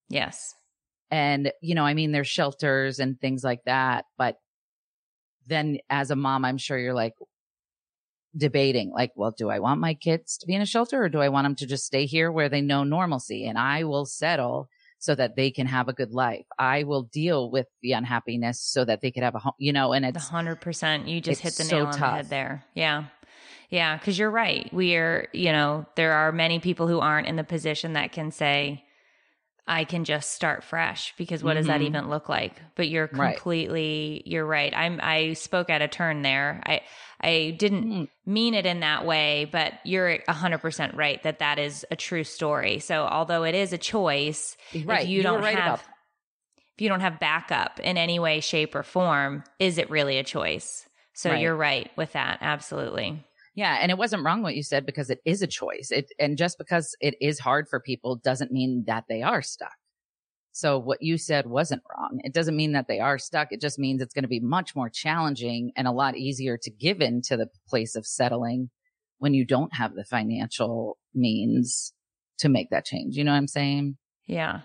[0.09, 0.53] Yes.
[1.11, 4.05] And, you know, I mean, there's shelters and things like that.
[4.17, 4.37] But
[5.47, 7.13] then as a mom, I'm sure you're like
[8.35, 11.19] debating, like, well, do I want my kids to be in a shelter or do
[11.19, 13.47] I want them to just stay here where they know normalcy?
[13.47, 14.67] And I will settle
[14.99, 16.45] so that they can have a good life.
[16.57, 19.93] I will deal with the unhappiness so that they could have a home, you know,
[19.93, 21.07] and it's, hundred percent.
[21.07, 22.65] You just hit the so nail on the head there.
[22.75, 23.05] Yeah.
[23.69, 23.97] Yeah.
[23.99, 24.71] Cause you're right.
[24.73, 28.31] We are, you know, there are many people who aren't in the position that can
[28.31, 28.83] say,
[29.69, 31.85] I can just start fresh because what does that Mhm.
[31.85, 32.61] even look like?
[32.75, 33.35] But you're Right.
[33.35, 34.73] completely you're right.
[34.75, 36.61] I'm I spoke at a turn there.
[36.65, 36.81] I
[37.21, 38.07] I didn't Mm.
[38.25, 42.79] mean it in that way, but you're 100% right that that is a true story.
[42.79, 45.03] So although it is a choice, Right.
[45.03, 45.87] if you, You don't right have
[46.75, 50.23] if you don't have backup in any way shape or form, is it really a
[50.23, 50.87] choice?
[51.13, 51.41] So Right.
[51.41, 52.39] you're right with that.
[52.41, 53.23] Absolutely.
[53.59, 55.91] Yeah, and it wasn't wrong what you said because it is a choice.
[55.91, 59.75] It and just because it is hard for people doesn't mean that they are stuck.
[60.53, 62.21] So what you said wasn't wrong.
[62.23, 63.49] It doesn't mean that they are stuck.
[63.51, 66.71] It just means it's going to be much more challenging and a lot easier to
[66.71, 68.69] give in to the place of settling
[69.17, 71.91] when you don't have the financial means
[72.37, 73.17] to make that change.
[73.17, 73.97] You know what I'm saying?
[74.25, 74.61] Yeah.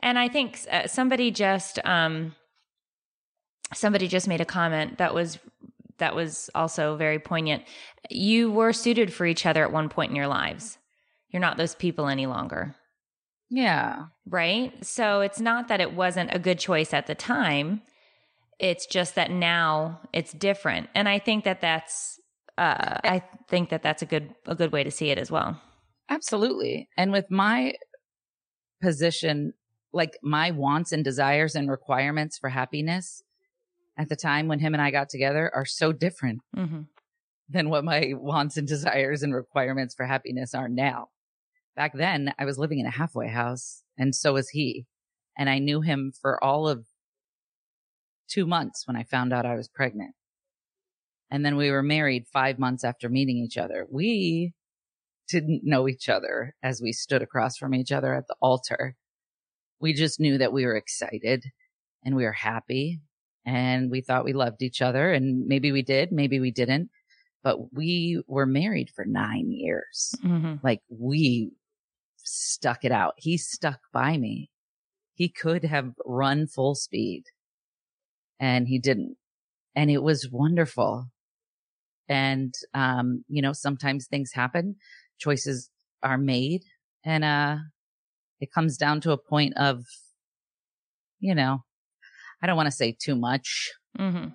[0.00, 2.34] And I think uh, somebody just um
[3.72, 5.38] somebody just made a comment that was
[5.98, 7.64] that was also very poignant.
[8.10, 10.78] You were suited for each other at one point in your lives.
[11.30, 12.76] You're not those people any longer,
[13.50, 14.06] Yeah.
[14.26, 14.72] right?
[14.84, 17.82] So it's not that it wasn't a good choice at the time.
[18.60, 20.88] It's just that now it's different.
[20.94, 22.20] And I think that that's
[22.56, 25.60] uh I think that that's a good a good way to see it as well.
[26.08, 26.88] Absolutely.
[26.96, 27.74] And with my
[28.80, 29.54] position,
[29.92, 33.22] like my wants and desires and requirements for happiness
[33.96, 36.88] at the time when him and I got together are so different Mhm.
[37.48, 41.10] than what my wants and desires and requirements for happiness are now.
[41.76, 44.86] Back then, I was living in a halfway house and so was he.
[45.36, 46.86] And I knew him for all of
[48.28, 50.14] two months when I found out I was pregnant.
[51.30, 53.86] And then we were married five months after meeting each other.
[53.90, 54.54] We
[55.28, 58.96] didn't know each other as we stood across from each other at the altar.
[59.80, 61.46] We just knew that we were excited
[62.04, 63.00] and we were happy
[63.46, 66.90] and we thought we loved each other and maybe we did, maybe we didn't,
[67.42, 70.14] but we were married for nine years.
[70.22, 70.60] Mhm.
[70.62, 71.52] Like we
[72.16, 73.14] stuck it out.
[73.18, 74.50] He stuck by me.
[75.14, 77.24] He could have run full speed
[78.40, 79.16] and he didn't.
[79.74, 81.06] And it was wonderful.
[82.08, 84.76] And, um, you know, sometimes things happen,
[85.18, 85.70] choices
[86.02, 86.62] are made
[87.04, 87.56] and, uh,
[88.40, 89.84] it comes down to a point of,
[91.20, 91.64] you know,
[92.44, 93.72] I don't want to say too much.
[93.98, 94.34] Mhm.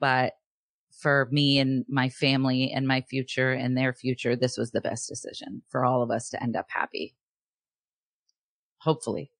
[0.00, 0.32] But
[0.90, 5.08] for me and my family and my future and their future, this was the best
[5.08, 7.14] decision for all of us to end up happy.
[8.78, 9.30] Hopefully.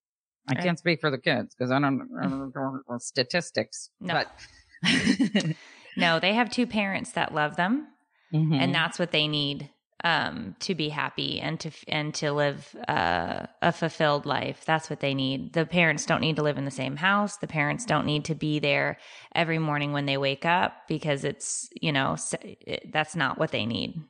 [0.48, 2.54] I can't speak for the kids because I don't I don't
[2.88, 3.90] know statistics.
[4.00, 4.14] No.
[4.14, 5.56] But
[5.96, 7.88] No, they have two parents that love them.
[8.32, 8.54] Mhm.
[8.60, 9.70] and that's what they need
[10.04, 14.64] um, to be happy and to and to live uh, a fulfilled life.
[14.64, 15.52] That's what they need.
[15.52, 17.36] The parents don't need to live in the same house.
[17.36, 18.98] The parents don't need to be there
[19.34, 23.66] every morning when they wake up because it's you know it, that's not what they
[23.66, 24.00] need.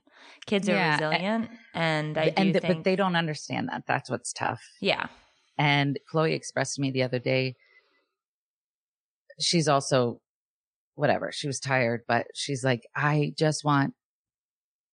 [0.47, 3.85] Kids are Yeah, resilient, and I do and th- think but they don't understand that.
[3.87, 4.63] That's what's tough.
[4.81, 5.07] yeah
[5.59, 7.57] And Chloe expressed to me the other day,
[9.39, 10.21] she's also,
[10.95, 13.95] whatever, she was tired, but she's like, I just want,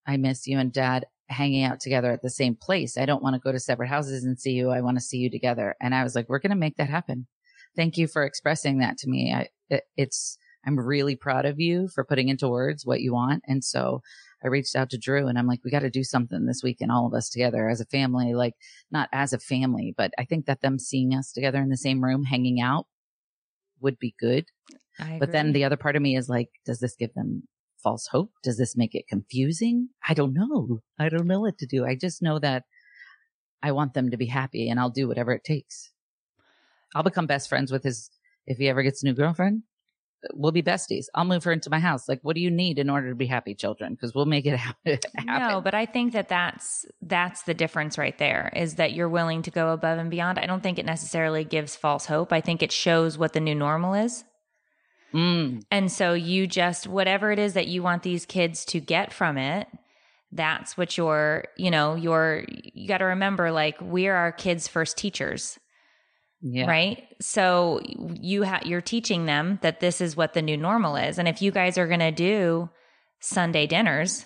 [0.08, 2.98] I miss you and dad hanging out together at the same place.
[2.98, 4.70] I don't want to go to separate houses and see you.
[4.70, 5.76] I want to see you together.
[5.82, 7.28] And I was like, we're going to make that happen.
[7.76, 9.34] Thank you for expressing that to me.
[9.34, 13.44] I, it, it's, I'm really proud of you for putting into words what you want.
[13.46, 14.02] And so
[14.44, 16.92] I reached out to Drew and I'm like, we got to do something this weekend,
[16.92, 18.54] all of us together as a family, like
[18.90, 22.04] not as a family, but I think that them seeing us together in the same
[22.04, 22.88] room, hanging out
[23.82, 24.46] would be good.
[25.20, 27.44] But then the other part of me is like, does this give them
[27.88, 28.34] false hope?
[28.44, 29.88] Does this make it confusing?
[30.08, 30.82] I don't know.
[31.00, 31.86] I don't know what to do.
[31.86, 32.64] I just know that
[33.64, 35.92] I want them to be happy and I'll do whatever it takes.
[36.94, 38.10] I'll become best friends with his,
[38.46, 39.64] if he ever gets a new girlfriend,
[40.34, 41.06] we'll be besties.
[41.16, 42.10] I'll move her into my house.
[42.10, 43.94] Like, what do you need in order to be happy, children?
[43.94, 45.00] Because we'll make it happen.
[45.24, 49.44] No, but I think that that's that's the difference right there is that you're willing
[49.44, 50.40] to go above and beyond.
[50.40, 52.34] I don't think it necessarily gives false hope.
[52.34, 54.26] I think it shows what the new normal is.
[55.14, 59.14] Mm, And so you just whatever it is that you want these kids to get
[59.14, 59.68] from it,
[60.32, 64.98] that's what you're, you know, you're you got to remember like we're our kids' first
[64.98, 65.58] teachers,
[66.42, 66.68] yeah.
[66.68, 67.08] right?
[67.22, 71.18] So you ha- you're teaching them that this is what the new normal is.
[71.18, 72.70] And if you guys are going to do
[73.22, 74.26] Sunday dinners,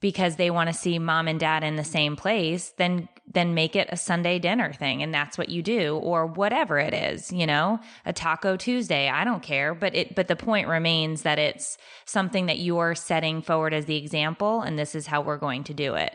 [0.00, 3.74] because they want to see mom and dad in the same place, then then make
[3.74, 7.46] it a Sunday dinner thing and that's what you do or whatever it is, you
[7.46, 11.78] know, a taco Tuesday, I don't care, but it but the point remains that it's
[12.04, 15.74] something that you're setting forward as the example and this is how we're going to
[15.74, 16.14] do it.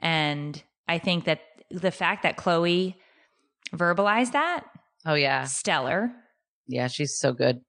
[0.00, 1.40] And I think that
[1.70, 2.96] the fact that Chloe
[3.72, 4.64] verbalized that,
[5.06, 5.44] Oh yeah.
[5.44, 6.10] stellar.
[6.66, 7.60] Yeah, she's so good.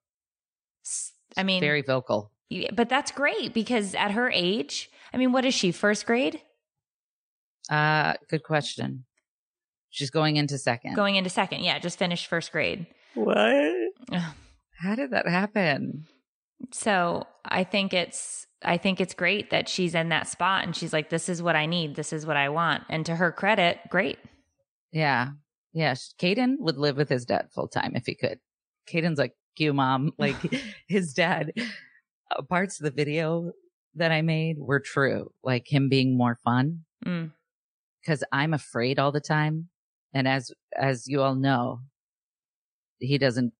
[1.38, 2.32] I mean, Very vocal.
[2.74, 5.72] But that's great because at her age, I mean, what is she?
[5.72, 6.42] First grade?
[7.70, 9.06] Uh good question.
[9.90, 10.96] She's going into second.
[10.96, 11.62] Going into second.
[11.62, 12.88] Yeah, just finished first grade.
[13.14, 13.74] what?
[14.80, 16.06] How did that happen?
[16.72, 20.94] So I think it's I think it's great that she's in that spot and she's
[20.94, 22.84] like, This is what I need, this is what I want.
[22.90, 24.18] And to her credit, great.
[24.92, 25.30] Yeah.
[25.74, 25.94] Yeah.
[25.96, 28.40] sh- Caden would live with his dad full time if he could.
[28.92, 30.12] Caden's like, you mom.
[30.18, 30.36] Like
[30.88, 31.52] his dad,
[32.32, 33.52] uh, parts of the video
[33.96, 35.32] that I made were true.
[35.44, 37.32] Like him being more fun Mm.
[38.02, 39.70] because I'm afraid all the time.
[40.14, 41.80] And as, as you all know,
[43.00, 43.54] he doesn't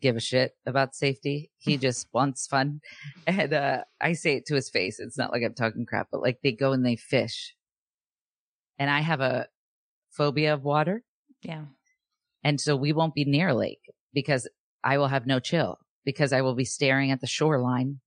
[0.00, 1.50] give a shit about safety.
[1.58, 2.80] He just wants fun.
[3.26, 4.98] And, uh, I say it to his face.
[4.98, 7.54] It's not like I'm talking crap, but like they go and they fish
[8.78, 9.46] and I have a
[10.10, 11.02] phobia of water.
[11.42, 11.64] Yeah.
[12.42, 13.80] And so we won't be near a lake
[14.12, 14.48] because
[14.82, 18.00] I will have no chill because I will be staring at the shoreline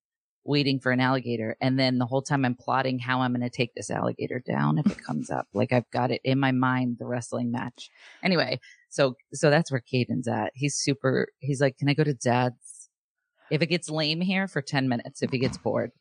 [0.48, 1.58] waiting for an alligator.
[1.62, 4.78] And then the whole time I'm plotting how I'm going to take this alligator down
[4.80, 5.48] if it comes up.
[5.54, 7.90] Like I've got it in my mind, the wrestling match.
[8.24, 10.52] Anyway, so, so that's where Caden's at.
[10.56, 12.90] He's super, he's like, can I go to dad's?
[13.52, 15.92] If it gets lame here for 10 minutes, if he gets bored,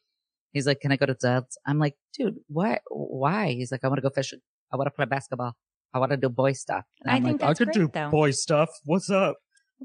[0.53, 1.59] he's like, can I go to dad's?
[1.67, 3.49] I'm like, dude, why, why?
[3.53, 4.41] He's like, I want to go fishing.
[4.73, 5.55] I want to play basketball.
[5.93, 6.85] I want to do boy stuff.
[7.03, 8.11] And I I'm think like, that's I could great do though.
[8.11, 8.71] boy stuff.
[8.85, 9.37] What's up?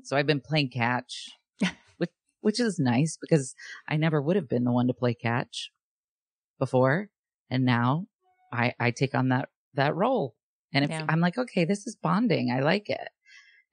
[0.04, 1.30] so I've been playing catch,
[2.42, 3.56] which, is nice because
[3.88, 5.72] I never would have been the one to play catch
[6.60, 7.10] before.
[7.50, 8.06] And now
[8.52, 10.36] I, I take on that, that role.
[10.74, 11.06] And if Yeah.
[11.10, 12.52] I'm like, okay, this is bonding.
[12.52, 13.10] I like it.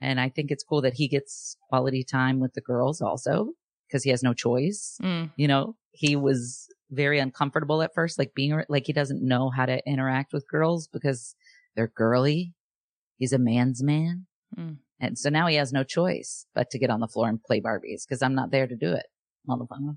[0.00, 3.52] And I think it's cool that he gets quality time with the girls also
[3.86, 4.98] because he has no choice.
[5.02, 5.32] Mm.
[5.36, 9.66] You know, he was very uncomfortable at first, like being like he doesn't know how
[9.66, 11.34] to interact with girls because
[11.74, 12.54] they're girly.
[13.16, 14.26] He's a man's man.
[14.56, 14.78] Mm.
[15.00, 17.60] And so now he has no choice but to get on the floor and play
[17.60, 19.06] Barbies because I'm not there to do it.
[19.48, 19.96] Motherfucker.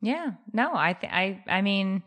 [0.00, 0.32] Yeah.
[0.52, 2.02] No, I th- I I mean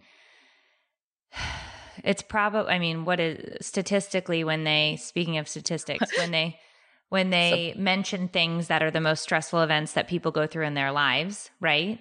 [2.03, 6.59] it's probably I mean what is statistically when they speaking of statistics when they
[7.09, 10.73] when they mention things that are the most stressful events that people go through in
[10.73, 11.99] their lives, right?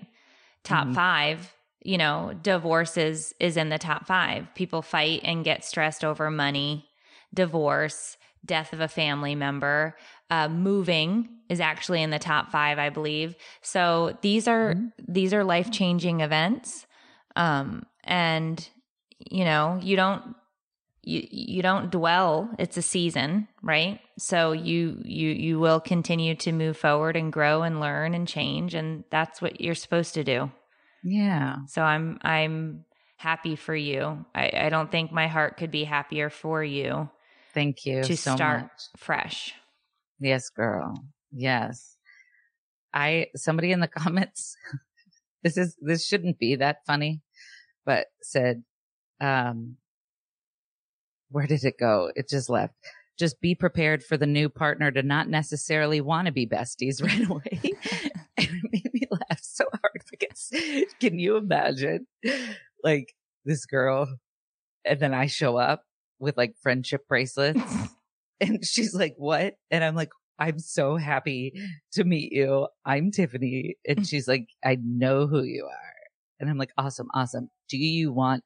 [0.65, 0.95] Top mm-hmm.
[0.95, 4.49] 5, you know, divorce is is in the top 5.
[4.55, 6.87] People fight and get stressed over money,
[7.33, 9.97] divorce, death of a family member,
[10.31, 13.37] uh, moving is actually in the top five, I believe.
[13.63, 14.75] So these are
[15.07, 16.87] these are life changing events,
[17.37, 18.69] um, and
[19.19, 20.35] you know you don't
[21.03, 22.51] you you don't dwell.
[22.59, 24.01] It's a season, right?
[24.19, 28.75] So you you you will continue to move forward and grow and learn and change,
[28.75, 30.51] and that's what you're supposed to do.
[31.05, 31.59] Yeah.
[31.69, 32.85] So I'm I'm
[33.17, 34.25] happy for you.
[34.35, 37.09] I, I don't think my heart could be happier for you
[37.55, 38.83] Thank you to so start much.
[38.97, 39.55] fresh.
[40.19, 41.05] Yes, girl.
[41.33, 41.97] Yes.
[42.93, 44.57] I, somebody in the comments,
[45.43, 47.21] this is, this shouldn't be that funny,
[47.85, 48.63] but said,
[49.21, 49.77] um,
[51.31, 52.11] where did it go?
[52.15, 52.75] It just left.
[53.19, 57.29] Just be prepared for the new partner to not necessarily want to be besties right
[57.29, 57.61] away.
[58.37, 60.51] and it made me laugh so hard because
[61.01, 62.07] can you imagine
[62.85, 63.15] like
[63.45, 64.07] this girl
[64.85, 65.83] and then I show up
[66.19, 67.61] with like friendship bracelets
[68.41, 69.55] and she's like, what?
[69.71, 71.53] And I'm like, I'm so happy
[71.93, 72.69] to meet you.
[72.85, 73.77] I'm Tiffany.
[73.87, 75.93] And she's like, I know who you are.
[76.41, 77.49] And I'm like, awesome, awesome.
[77.69, 78.45] Do you want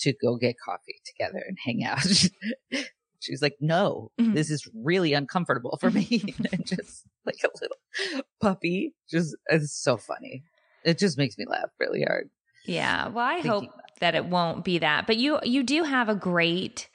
[0.00, 2.04] to go get coffee together and hang out?
[3.20, 4.34] she's like, no, Mhm.
[4.34, 6.22] this is really uncomfortable for me.
[6.52, 8.94] and just like a little puppy.
[9.10, 10.42] Just, it's so funny.
[10.84, 12.28] It just makes me laugh really hard.
[12.66, 13.08] Yeah.
[13.08, 13.70] Well, I Thinking hope
[14.00, 15.06] that it won't be that.
[15.06, 16.88] But you you do have a great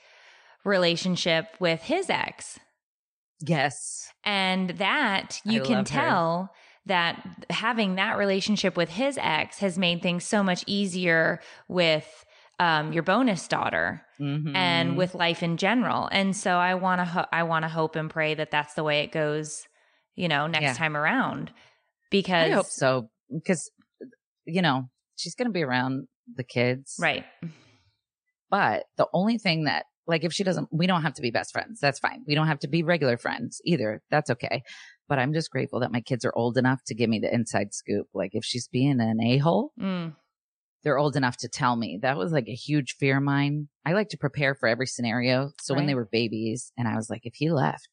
[0.67, 2.59] relationship with his ex.
[3.41, 4.11] Yes.
[4.23, 5.99] And that you I can love her.
[5.99, 6.49] tell
[6.85, 12.25] that having that relationship with his ex has made things so much easier with
[12.59, 14.55] um, your bonus daughter Mhm.
[14.55, 16.09] and with life in general.
[16.11, 18.83] And so I want to ho- I want to hope and pray that that's the
[18.83, 19.67] way it goes,
[20.15, 20.73] you know, next Yeah.
[20.73, 21.51] time around.
[22.09, 23.09] Because I hope so.
[23.31, 23.69] Because,
[24.45, 26.95] you know, she's going to be around the kids.
[26.99, 27.25] right.
[28.49, 31.51] But the only thing that, like, if she doesn't, we don't have to be best
[31.51, 31.79] friends.
[31.79, 32.23] That's fine.
[32.25, 34.01] We don't have to be regular friends either.
[34.09, 34.63] That's okay.
[35.09, 37.73] But I'm just grateful that my kids are old enough to give me the inside
[37.73, 38.07] scoop.
[38.13, 40.15] Like, if she's being an a hole, Mm.
[40.83, 41.99] they're old enough to tell me.
[42.01, 43.67] That was like a huge fear of mine.
[43.85, 45.51] I like to prepare for every scenario.
[45.61, 47.89] So when they were babies and I was like, if he left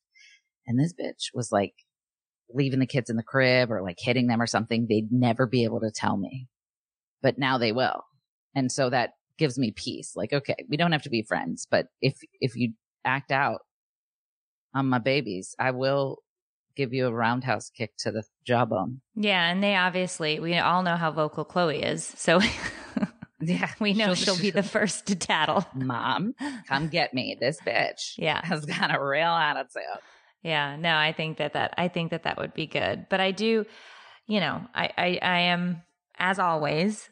[0.66, 1.74] and this bitch was like
[2.50, 5.64] leaving the kids in the crib or like hitting them or something, they'd never be
[5.64, 6.48] able to tell me.
[7.22, 8.02] But now they will.
[8.54, 10.12] And so that gives me peace.
[10.16, 12.72] Like, okay, we don't have to be friends, but if, if you
[13.05, 13.61] act out
[14.74, 16.18] on my babies, I will
[16.76, 19.01] give you a roundhouse kick to the jawbone.
[19.14, 22.41] Yeah, and they obviously we all know how vocal Chloe is, so
[23.41, 23.68] Yeah.
[23.78, 25.66] we know she'll be the first to tattle.
[25.74, 26.35] mom,
[26.66, 27.37] come get me.
[27.39, 28.41] This bitch Yeah.
[28.45, 29.82] has got a real attitude.
[30.43, 33.07] Yeah, no, I think that that I think that that would be good.
[33.11, 33.66] But I do,
[34.26, 35.82] you know, I I, I am
[36.18, 37.09] as always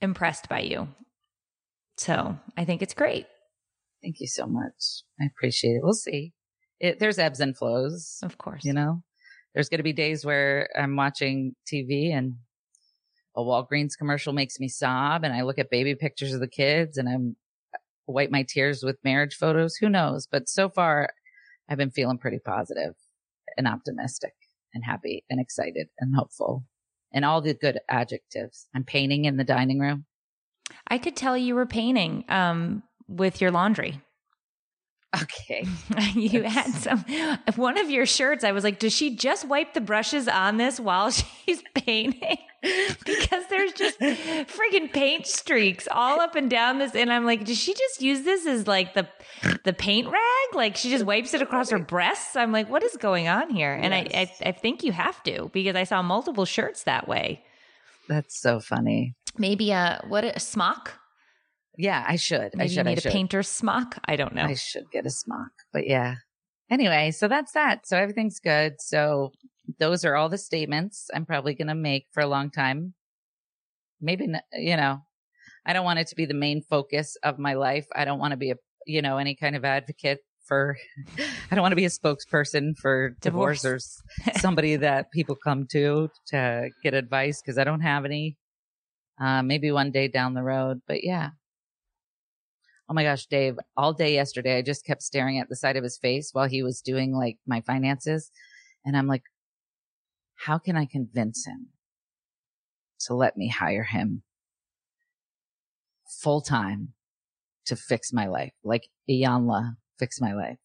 [0.00, 0.88] impressed by you.
[1.96, 3.26] So I think it's great.
[4.02, 5.02] Thank you so much.
[5.20, 5.80] I appreciate it.
[5.82, 6.32] We'll see.
[6.78, 9.02] It, there's ebbs and flows, Of course, you know.
[9.54, 12.34] There's going to be days where I'm watching TV and
[13.34, 16.96] a Walgreens commercial makes me sob, and I look at baby pictures of the kids
[16.98, 17.36] and I'm
[17.74, 19.76] uh, wipe my tears with marriage photos.
[19.76, 20.26] Who knows?
[20.30, 21.10] But so far,
[21.68, 22.94] I've been feeling pretty positive
[23.56, 24.34] and optimistic
[24.74, 26.64] and happy and excited and hopeful
[27.12, 28.68] and all the good adjectives.
[28.74, 30.04] I'm painting in the dining room.
[30.88, 34.00] I could tell you were painting um with your laundry.
[35.22, 35.64] Okay.
[36.14, 37.04] you That's- had some
[37.56, 38.44] one of your shirts.
[38.44, 41.10] I was like, does she just wipe the brushes on this while
[41.46, 42.38] she's painting?
[42.62, 47.56] because there's just friggin' paint streaks all up and down this, and I'm like, does
[47.58, 49.06] she just use this as like the
[49.64, 50.54] the paint rag?
[50.54, 52.34] Like she just wipes it across her breasts?
[52.34, 53.72] I'm like, what is going on here?
[53.72, 57.44] And I, I I think you have to because I saw multiple shirts that way.
[58.08, 59.14] That's so funny.
[59.38, 60.98] Maybe a what a smock.
[61.78, 62.52] Yeah, I should.
[62.54, 62.74] Maybe I should.
[62.76, 63.12] you I need a should.
[63.12, 63.98] painter's smock.
[64.06, 64.44] I don't know.
[64.44, 65.50] I should get a smock.
[65.72, 66.16] But yeah.
[66.70, 67.86] Anyway, so that's that.
[67.86, 68.80] So everything's good.
[68.80, 69.32] So
[69.78, 72.94] those are all the statements I'm probably going to make for a long time.
[74.00, 75.00] Maybe, n- you know,
[75.64, 77.86] I don't want it to be the main focus of my life.
[77.94, 78.56] I don't want to be a,
[78.86, 80.76] you know, any kind of advocate for,
[81.50, 83.62] I don't want to be a spokesperson for Divorce.
[83.62, 88.36] divorce, or somebody that people come to to get advice because I don't have any.
[89.18, 91.30] Uh, maybe one day down the road, but yeah.
[92.88, 95.82] Oh my gosh, Dave, all day yesterday, I just kept staring at the side of
[95.82, 98.30] his face while he was doing like my finances.
[98.84, 99.24] And I'm like,
[100.36, 101.68] how can I convince him
[103.00, 104.22] to let me hire him
[106.22, 106.92] full time
[107.64, 108.52] to fix my life?
[108.62, 110.58] Like Iyanla fix my life.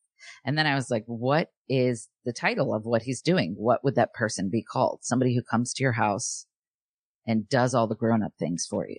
[0.46, 3.56] And then I was like, what is the title of what he's doing?
[3.58, 5.00] What would that person be called?
[5.02, 6.46] Somebody who comes to your house
[7.26, 8.98] and does all the grown up things for you.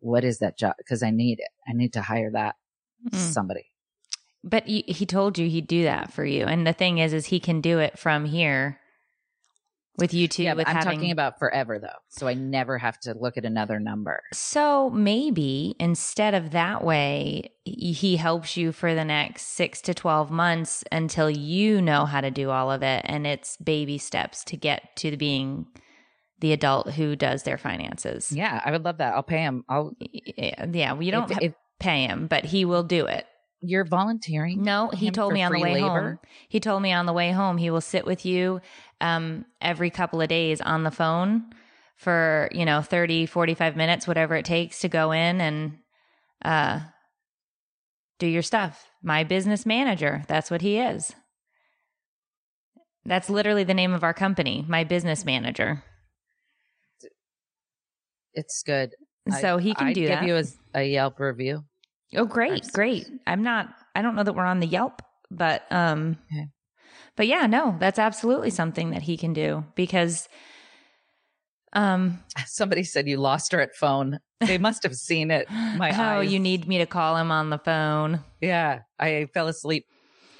[0.00, 0.74] What is that job?
[0.88, 1.48] Cause I need it.
[1.68, 2.56] I need to hire that
[3.10, 3.16] Mm.
[3.18, 3.66] somebody.
[4.42, 6.44] But he, he told you he'd do that for you.
[6.46, 8.80] And the thing is, is he can do it from here
[9.98, 10.42] with you too.
[10.44, 11.98] yeah, with I'm having, talking about forever though.
[12.08, 14.22] So I never have to look at another number.
[14.32, 19.94] So maybe instead of that way, he he helps you for the next six to
[19.94, 23.02] 12 months until you know how to do all of it.
[23.04, 25.66] And it's baby steps to get to the being
[26.40, 28.30] the adult who does their finances.
[28.32, 29.14] Yeah, I would love that.
[29.14, 29.64] I'll pay him.
[29.68, 30.66] I'll, Yeah.
[30.70, 31.00] Yeah.
[31.00, 33.26] You don't If- if- pay him, but he will do it.
[33.62, 34.62] you're volunteering.
[34.62, 35.88] No, he told me on the way labor?
[36.10, 36.18] home.
[36.48, 38.60] He told me on the way home he will sit with you
[39.00, 41.46] um, every couple of days on the phone
[41.96, 45.78] for, you know, 30, 45 minutes, whatever it takes to go in and
[46.44, 46.80] uh,
[48.18, 48.88] do your stuff.
[49.02, 50.22] My business manager.
[50.28, 51.14] That's what he is.
[53.04, 55.82] That's literally the name of our company, my business manager.
[58.36, 58.94] It's good.
[59.40, 60.26] So I- he can I'd do give that.
[60.26, 61.64] you a, a Yelp review.
[62.14, 62.70] Oh, great, Nice.
[62.70, 63.10] great.
[63.26, 63.74] I'm not.
[63.96, 66.46] I don't know that we're on the Yelp, but um, Okay.
[67.16, 70.28] but yeah, no, that's absolutely something that he can do because,
[71.72, 74.20] um, Somebody said you lost her at phone.
[74.40, 75.48] They must have seen it.
[75.50, 76.32] My oh, eyes.
[76.32, 78.22] you need me to call him on the phone.
[78.40, 79.86] Yeah, I fell asleep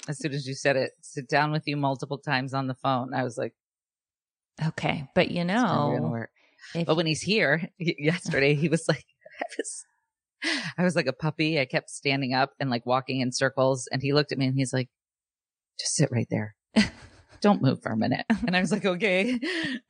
[0.07, 0.91] as soon as you said it.
[1.01, 3.13] Sit down with you multiple times on the phone.
[3.13, 3.53] I was like,
[4.65, 6.29] Okay, but you know, work.
[6.81, 9.05] If- But when he's here yesterday, he was like,
[9.41, 9.85] I was,
[10.79, 11.59] I was like a puppy.
[11.59, 13.87] I kept standing up and like walking in circles.
[13.91, 14.89] And he looked at me and he's like,
[15.79, 16.55] just sit right there.
[17.41, 18.25] Don't move for a minute.
[18.47, 19.39] And I was like, okay.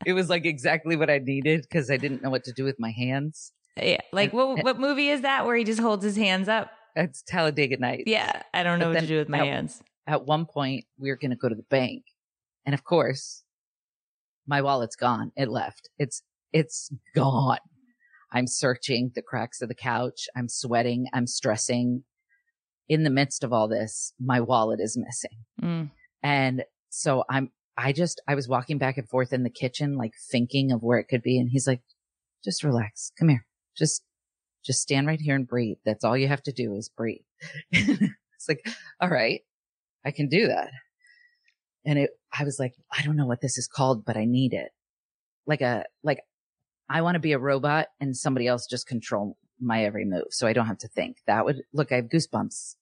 [0.05, 2.75] It was like exactly what I needed because I didn't know what to do with
[2.79, 3.51] my hands.
[3.81, 6.71] yeah, like what what movie is that where he just holds his hands up?
[6.95, 8.03] It's Talladega Nights.
[8.07, 9.81] Yeah, I don't know But what to do with my at- hands.
[10.07, 12.03] At one point, we were going to go to the bank.
[12.65, 13.43] And of course,
[14.47, 15.31] my wallet's gone.
[15.35, 15.89] It left.
[15.99, 16.21] It's,
[16.53, 17.59] it's gone.
[18.31, 20.27] I'm searching the cracks of the couch.
[20.35, 21.07] I'm sweating.
[21.13, 22.03] I'm stressing.
[22.89, 25.39] In the midst of all this, my wallet is missing.
[25.61, 25.91] Mm.
[26.23, 30.13] And so I'm, I just, I was walking back and forth in the kitchen, like
[30.31, 31.39] thinking of where it could be.
[31.39, 31.81] And he's like,
[32.43, 33.11] just relax.
[33.19, 33.45] Come here.
[33.77, 34.03] Just
[34.65, 35.77] Just stand right here and breathe.
[35.85, 37.21] That's all you have to do is breathe.
[37.71, 38.65] it's like,
[38.99, 39.41] all right,
[40.05, 40.71] I can do that.
[41.85, 44.53] And it, I was like, I don't know what this is called, but I need
[44.53, 44.71] it.
[45.45, 46.19] Like a, like
[46.89, 50.27] I want to be a robot and somebody else just control my every move.
[50.31, 52.75] So I don't have to think that would look, I have goosebumps.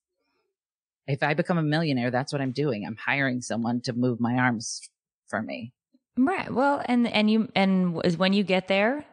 [1.06, 2.84] If I become a millionaire, that's what I'm doing.
[2.84, 4.80] I'm hiring someone to move my arms
[5.28, 5.72] for me.
[6.16, 6.52] Right.
[6.52, 9.04] Well, and and you and when you get there,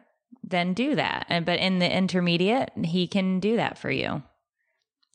[0.42, 1.26] then do that.
[1.28, 4.22] And but in the intermediate, he can do that for you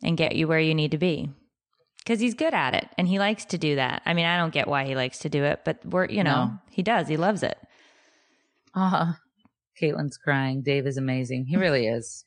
[0.03, 1.29] and get you where you need to be.
[2.05, 4.01] Cuz he's good at it and he likes to do that.
[4.05, 6.45] I mean, I don't get why he likes to do it, but we're, you know,
[6.45, 6.59] No.
[6.71, 7.07] he does.
[7.07, 7.57] He loves it.
[8.73, 9.13] Uh,
[9.79, 10.61] Caitlin's crying.
[10.61, 11.45] Dave is amazing.
[11.45, 12.25] He really is.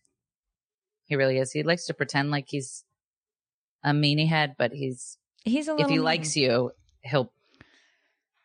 [1.05, 1.53] He really is.
[1.53, 2.85] He likes to pretend like he's
[3.85, 5.87] a meanie head, but he's, He's a little.
[5.87, 6.05] if he mean.
[6.05, 6.71] likes you,
[7.03, 7.33] he'll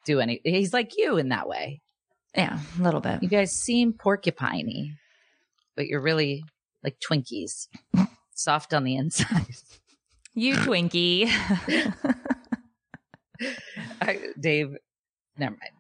[0.05, 1.81] do any, he's like you in that way.
[2.35, 3.21] Yeah, a little bit.
[3.23, 4.93] You guys seem porcupiney,
[5.75, 6.43] but you're really
[6.83, 7.67] like Twinkies,
[8.33, 9.45] soft on the inside.
[10.33, 11.29] You Twinkie.
[14.01, 14.75] I, Dave,
[15.37, 15.71] never mind.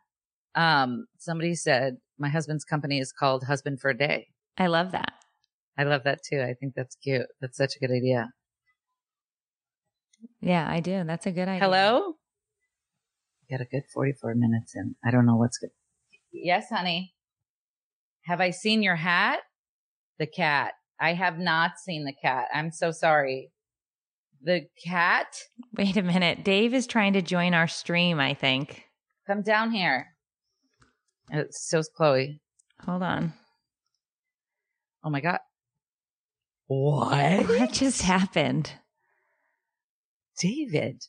[0.55, 4.27] Um, somebody said my husband's company is called Husband for a Day.
[4.57, 5.13] I love that.
[5.77, 6.41] I love that too.
[6.41, 7.27] I think that's cute.
[7.39, 8.29] That's such a good idea.
[10.41, 11.03] Yeah, I do.
[11.03, 11.59] That's a good idea.
[11.59, 12.13] Hello?
[13.49, 14.95] Got a good 44 minutes in.
[15.05, 15.69] I don't know what's good.
[16.31, 17.13] Yes, honey.
[18.25, 19.39] Have I seen your hat?
[20.19, 20.73] The cat.
[20.99, 22.47] I have not seen the cat.
[22.53, 23.51] I'm so sorry.
[24.43, 25.27] The cat?
[25.77, 26.43] Wait a minute.
[26.43, 28.85] Dave is trying to join our stream, I think.
[29.27, 30.07] Come down here.
[31.33, 32.39] Uh, so's Chloe.
[32.85, 33.33] Hold on.
[35.03, 35.39] Oh my God.
[36.67, 37.47] What?
[37.47, 38.71] What just happened?
[40.41, 41.01] David.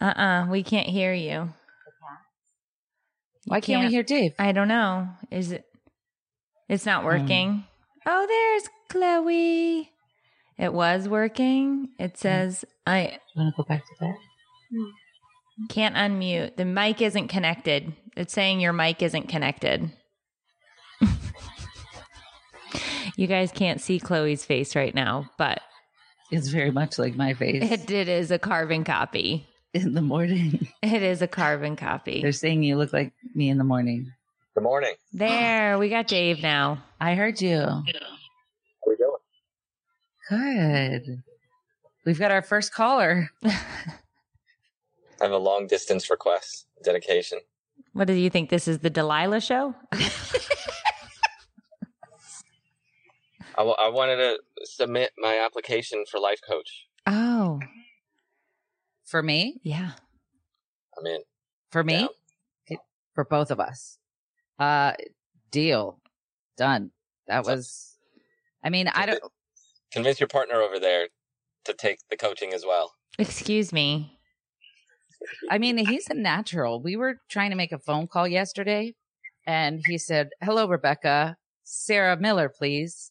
[0.00, 1.50] Uh-uh, we can't hear you.
[3.46, 4.32] Why can't we hear Dave?
[4.38, 5.08] I don't know.
[5.30, 5.64] Is it
[6.68, 7.64] It's not working.
[8.06, 9.90] Oh, there's Chloe.
[10.56, 11.88] It was working.
[11.98, 14.14] It says I You want to go back to bed?
[15.68, 16.56] can't unmute.
[16.56, 17.92] The mic isn't connected.
[18.16, 19.90] It's saying your mic isn't connected.
[23.16, 25.60] you guys can't see Chloe's face right now, but
[26.30, 29.46] It's very much like my face it, it is a carbon copy.
[29.72, 30.68] in the morning.
[30.82, 32.20] It is a carbon copy.
[32.22, 34.12] They're saying you look like me in the morning.
[34.54, 34.94] Good morning.
[35.12, 36.84] There, we got Dave now.
[37.00, 37.58] I heard you.
[37.58, 37.82] How are
[38.86, 39.16] we doing?
[40.28, 41.22] Good.
[42.06, 43.30] We've got our first caller.
[43.44, 43.54] I
[45.20, 47.38] have a long distance request dedication.
[47.94, 48.50] What do you think?
[48.50, 49.74] This is the Delilah show?
[53.56, 56.86] I, w- I wanted to submit my application for life coach.
[57.06, 57.60] Oh,
[59.04, 59.60] For me?
[59.62, 59.92] yeah.
[60.98, 61.20] I'm in.
[61.70, 61.94] For me?
[62.00, 62.06] Yeah.
[62.72, 62.80] Okay,
[63.14, 63.98] For both of us.
[64.58, 64.92] Uh
[65.50, 66.00] deal.
[66.56, 66.90] Done.
[67.28, 67.96] That was
[68.62, 69.22] I mean, I don't
[69.92, 71.08] Convince your partner over there
[71.64, 72.92] to take the coaching as well.
[73.18, 74.13] Excuse me.
[75.50, 76.80] I mean, he's a natural.
[76.82, 78.94] We were trying to make a phone call yesterday
[79.46, 81.36] and he said, Hello, Rebecca.
[81.64, 83.10] Sarah Miller, please.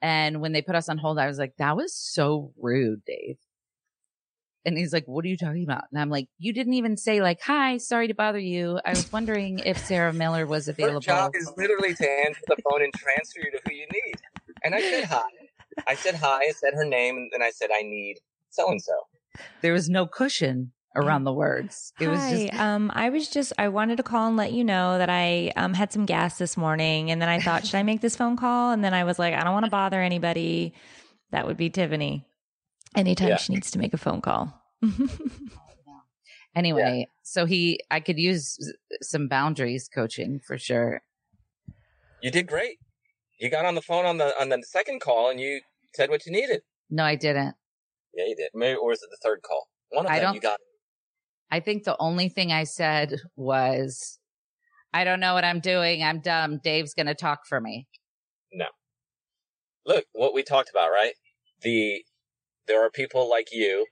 [0.00, 3.36] And when they put us on hold, I was like, that was so rude, Dave.
[4.64, 5.84] And he's like, what are you talking about?
[5.92, 8.78] And I'm like, you didn't even say like, hi, sorry to bother you.
[8.84, 11.00] I was wondering if Sarah Miller was Her available.
[11.00, 14.14] job is literally to answer the phone and transfer you to who you need.
[14.64, 15.22] And I said hi.
[15.88, 16.38] I said hi.
[16.48, 18.18] I said her name, and then I said I need
[18.50, 18.92] so and so.
[19.62, 21.92] There was no cushion around the words.
[22.00, 22.46] It was Hi.
[22.48, 25.52] just, um, I was just I wanted to call and let you know that I
[25.56, 28.36] um had some gas this morning, and then I thought, should I make this phone
[28.36, 28.72] call?
[28.72, 30.74] And then I was like, I don't want to bother anybody.
[31.30, 32.26] That would be Tiffany.
[32.94, 33.36] Anytime Yeah.
[33.36, 34.52] she needs to make a phone call.
[36.54, 38.58] anyway, so he, I could use
[39.00, 41.02] some boundaries coaching for sure.
[42.22, 42.76] You did great.
[43.40, 45.60] You got on the phone on the on the second call, and you
[45.96, 46.62] said what you needed.
[46.90, 47.54] No, I didn't.
[48.14, 48.50] Yeah, you did.
[48.54, 49.66] Maybe, or was it the third call?
[49.90, 50.60] One of I them don't- you got.
[51.52, 54.18] I think the only thing I said was,
[54.94, 56.02] I don't know what I'm doing.
[56.02, 56.58] I'm dumb.
[56.64, 57.86] Dave's going to talk for me.
[58.52, 58.64] No.
[59.86, 61.14] Look what we talked about right
[61.62, 62.02] the
[62.66, 63.86] there are people like you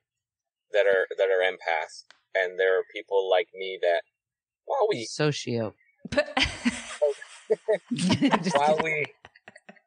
[0.73, 2.05] that are that are empaths
[2.35, 4.03] and there are people like me that
[4.65, 5.75] while we Socio.
[8.55, 9.07] while we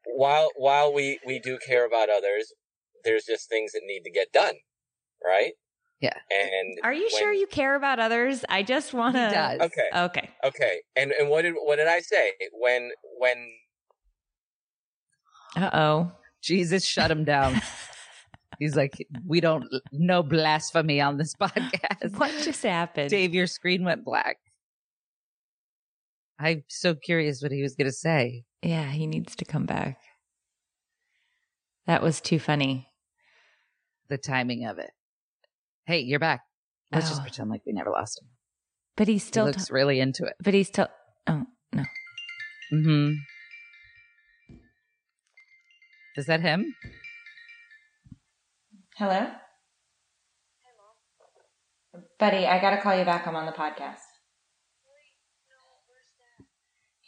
[0.05, 2.53] while while we we do care about others
[3.03, 4.55] there's just things that need to get done
[5.25, 5.53] right
[6.03, 6.17] Yeah.
[6.29, 8.43] and Are you when- sure you care about others?
[8.49, 9.29] I just want He to.
[9.31, 9.59] does.
[9.61, 10.29] okay Okay.
[10.43, 13.37] okay and and what did what did i say when when
[15.55, 16.11] Uh oh.
[16.41, 17.61] Jesus shut him down.
[18.59, 18.93] He's like,
[19.25, 22.17] we don't, no blasphemy on this podcast.
[22.19, 23.09] What just happened?
[23.09, 24.37] Dave, your screen went black.
[26.39, 28.43] I'm so curious what he was going to say.
[28.61, 29.97] Yeah, he needs to come back.
[31.87, 32.89] That was too funny.
[34.09, 34.91] The timing of it.
[35.85, 36.41] Hey, you're back.
[36.91, 37.23] Let's just Oh.
[37.23, 38.29] pretend like we never lost him.
[38.95, 39.45] But he's still.
[39.45, 40.35] he looks really into it.
[40.43, 40.87] but he's still.
[41.27, 41.83] Oh no.
[42.71, 43.13] Mm-hmm.
[46.15, 46.75] Is that him?
[48.97, 49.31] Hello.
[51.91, 52.03] Hello.
[52.19, 53.25] Buddy, I gotta call you back.
[53.27, 53.97] I'm on the podcast.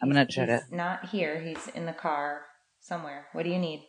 [0.02, 0.56] I'm gonna try to.
[0.58, 1.40] He's not here.
[1.40, 2.42] He's in the car
[2.82, 3.28] somewhere.
[3.34, 3.88] What do you need?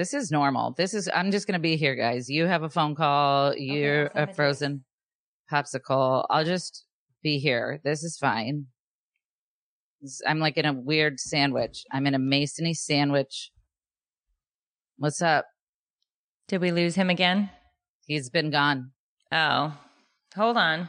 [0.00, 0.72] This is normal.
[0.78, 1.10] This is.
[1.14, 2.30] I'm just gonna be here, guys.
[2.30, 3.54] You have a phone call.
[3.54, 4.82] You're I'll a it frozen
[5.52, 6.24] popsicle.
[6.30, 6.86] I'll just
[7.22, 7.82] be here.
[7.84, 8.68] This is fine.
[10.00, 11.84] This- I'm like in a weird sandwich.
[11.92, 13.50] I'm in a Masony sandwich.
[14.96, 15.44] What's up?
[16.48, 17.50] Did we lose him again?
[18.06, 18.92] He's been gone.
[19.30, 19.76] Oh,
[20.34, 20.88] hold on.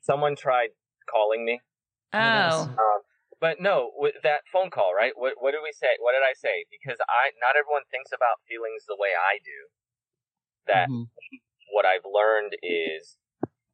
[0.00, 0.70] Someone tried
[1.12, 1.60] calling me.
[2.14, 2.76] Oh, Um,
[3.40, 5.12] but no, with that phone call, right?
[5.14, 5.94] What what did we say?
[6.00, 6.66] What did I say?
[6.70, 9.60] Because I not everyone thinks about feelings the way I do.
[10.66, 11.08] That Mhm.
[11.70, 13.18] what I've learned is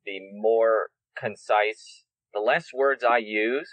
[0.04, 3.70] the more concise, the less words I use,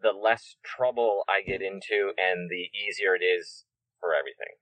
[0.00, 3.64] the less trouble I get into, and the easier it is
[4.00, 4.56] for everything.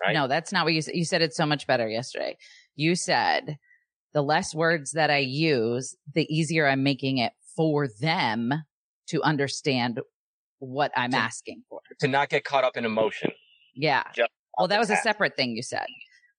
[0.00, 0.12] Right?
[0.12, 0.94] No, that's not what you said.
[0.94, 2.36] You said it so much better yesterday.
[2.76, 3.58] You said
[4.12, 8.52] the less words that I use, the easier I'm making it for them
[9.08, 10.00] to understand
[10.58, 11.80] what I'm To- asking for.
[12.00, 13.30] to not get caught up in emotion.
[13.74, 14.04] Yeah.
[14.14, 15.86] Just Well, that was a separate thing you said.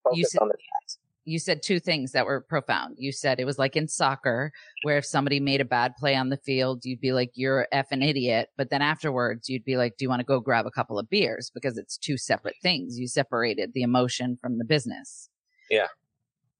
[0.03, 0.99] Focus said- the task.
[1.25, 2.95] You said two things that were profound.
[2.97, 4.51] You said it was like in soccer,
[4.81, 7.67] where if somebody made a bad play on the field, you'd be like, you're a
[7.83, 8.49] effing idiot.
[8.57, 11.07] But then afterwards, you'd be like, do you want to go grab a couple of
[11.09, 11.51] beers?
[11.53, 12.97] Because it's two separate things.
[12.97, 15.29] You separated the emotion from the business.
[15.69, 15.87] Yeah.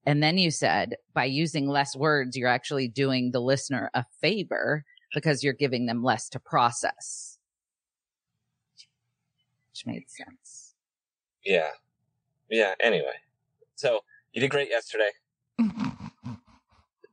[0.06, 4.84] And then you said by using less words, you're actually doing the listener a favor
[5.14, 7.38] because you're giving them less to process.
[9.72, 10.74] Which made sense.
[11.44, 11.70] Yeah.
[12.50, 12.74] Yeah.
[12.80, 13.14] Anyway,
[13.76, 14.00] so
[14.32, 15.10] you did great yesterday.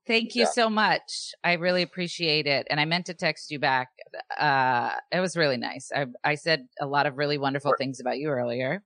[0.08, 0.50] Thank you Yeah.
[0.52, 1.34] so much.
[1.44, 2.66] I really appreciate it.
[2.70, 3.90] And I meant to text you back.
[4.40, 5.92] Uh, it was really nice.
[5.94, 7.78] I, I said a lot of really wonderful Sure.
[7.78, 8.84] things about you earlier.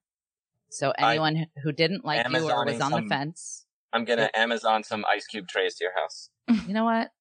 [0.71, 4.29] So I- anyone who didn't like you or was on some- the fence, I'm gonna
[4.33, 6.29] Amazon some ice cube trays to your house.
[6.67, 7.11] you know what?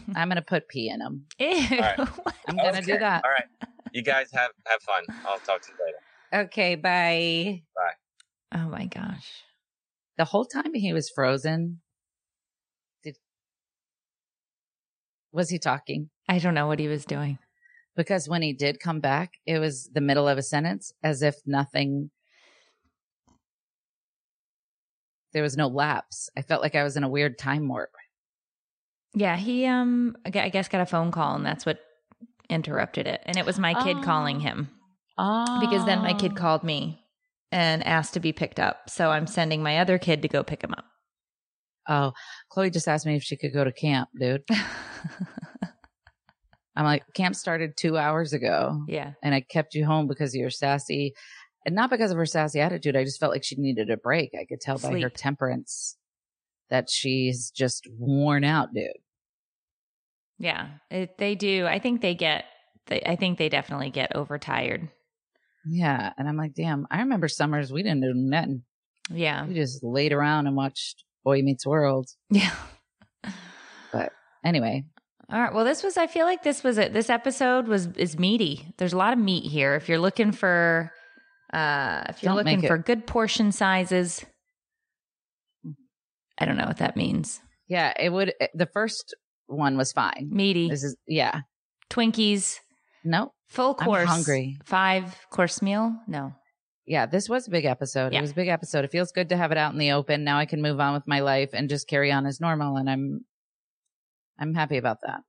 [0.14, 1.26] I'm going to put pee in them.
[1.38, 1.46] Ew.
[1.48, 1.98] right.
[2.48, 3.24] I'm going to do that.
[3.24, 3.48] All right.
[3.92, 5.04] You guys have have fun.
[5.26, 6.44] I'll talk to you later.
[6.46, 6.74] Okay.
[6.76, 7.62] Bye.
[7.74, 8.58] Bye.
[8.60, 9.28] Oh my gosh.
[10.18, 11.80] The whole time he was frozen,
[13.02, 13.16] did,
[15.32, 16.10] was he talking?
[16.28, 17.38] I don't know what he was doing.
[17.96, 21.36] because when he did come back, it was the middle of a sentence as if
[21.46, 22.10] nothing,
[25.32, 26.30] there was no lapse.
[26.36, 27.90] I felt like I was in a weird time warp.
[29.14, 31.78] Yeah, he um I guess got a phone call and that's what
[32.48, 33.20] interrupted it.
[33.24, 34.02] And it was my kid Oh.
[34.02, 34.68] calling him
[35.18, 35.60] Oh.
[35.60, 37.00] because then my kid called me
[37.50, 38.88] and asked to be picked up.
[38.88, 40.84] So I'm sending my other kid to go pick him up.
[41.88, 42.12] Oh,
[42.50, 44.44] Chloe just asked me if she could go to camp, dude.
[46.74, 49.12] I'm like, camp started two hours ago yeah.
[49.22, 51.12] and I kept you home because of your sassy,
[51.66, 52.96] and not because of her sassy attitude.
[52.96, 54.30] I just felt like she needed a break.
[54.34, 55.96] I could tell by her temperance
[56.70, 58.86] that she's just worn out, dude.
[60.42, 60.66] Yeah.
[60.90, 61.66] It, they do.
[61.66, 62.44] I think they get
[62.88, 64.88] they, I think they definitely get overtired.
[65.64, 66.12] Yeah.
[66.18, 68.64] And I'm like, damn, I remember summers we didn't do nothing.
[69.08, 69.46] Yeah.
[69.46, 72.08] We just laid around and watched Boy Meets World.
[72.28, 72.52] Yeah.
[73.92, 74.12] But
[74.44, 74.84] anyway,
[75.30, 75.54] All right.
[75.54, 75.96] Well, this was.
[75.96, 76.92] I feel like this was it.
[76.92, 78.66] This episode was is meaty.
[78.78, 79.76] There's a lot of meat here.
[79.76, 80.90] If you're looking for,
[81.52, 84.24] uh, if you're Don't looking for good portion sizes,
[86.38, 87.40] I don't know what that means.
[87.68, 88.34] yeah, it would.
[88.54, 89.14] The first
[89.52, 90.28] one was fine.
[90.32, 91.42] Meaty This is, yeah.
[91.90, 92.58] Twinkies,
[93.04, 93.32] No.
[93.48, 94.56] full I'm course, hungry.
[94.64, 95.94] five course meal.
[96.06, 96.32] No.
[96.86, 98.12] Yeah, this was a big episode.
[98.12, 98.18] Yeah.
[98.18, 98.84] It was a big episode.
[98.84, 100.24] It feels good to have it out in the open.
[100.24, 102.76] Now I can move on with my life and just carry on as normal.
[102.76, 103.20] And I'm,
[104.38, 105.20] I'm happy about that.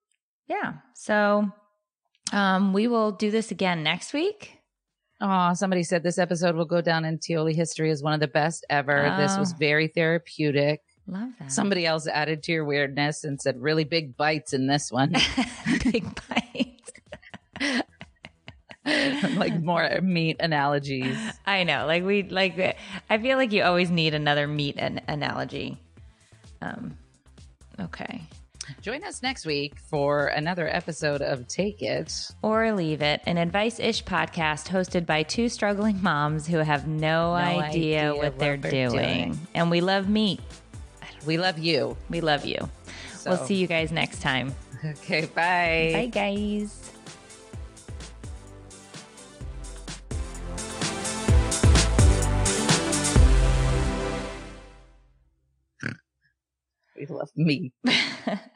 [0.47, 0.73] Yeah.
[0.95, 1.49] So,
[2.31, 4.57] um, we will do this again next week.
[5.21, 8.27] Oh, somebody said this episode will go down in Tioli history as one of the
[8.27, 9.15] best ever.
[9.19, 9.57] This was Oh.
[9.59, 10.81] very therapeutic.
[11.07, 11.51] Love that.
[11.51, 15.13] Somebody else added to your weirdness and said really big bites in this one.
[15.83, 17.83] big bite.
[19.35, 21.17] like more meat analogies.
[21.45, 21.85] I know.
[21.87, 22.77] Like we like.
[23.09, 25.77] I feel like you always need another meat an- analogy.
[26.61, 26.97] Um.
[27.79, 28.21] Okay.
[28.81, 32.31] Join us next week for another episode of Take It.
[32.41, 33.21] Or leave it.
[33.25, 38.23] An advice ish podcast hosted by two struggling moms who have no, idea, idea what
[38.23, 39.31] what they're they're doing.
[39.31, 39.47] doing.
[39.53, 40.39] And we love meat.
[41.25, 41.95] We love you.
[42.09, 42.69] We love you.
[43.15, 43.31] So.
[43.31, 44.53] We'll see you guys next time.
[44.83, 45.91] Okay, bye.
[45.93, 46.91] Bye, guys.
[56.95, 57.73] We love me.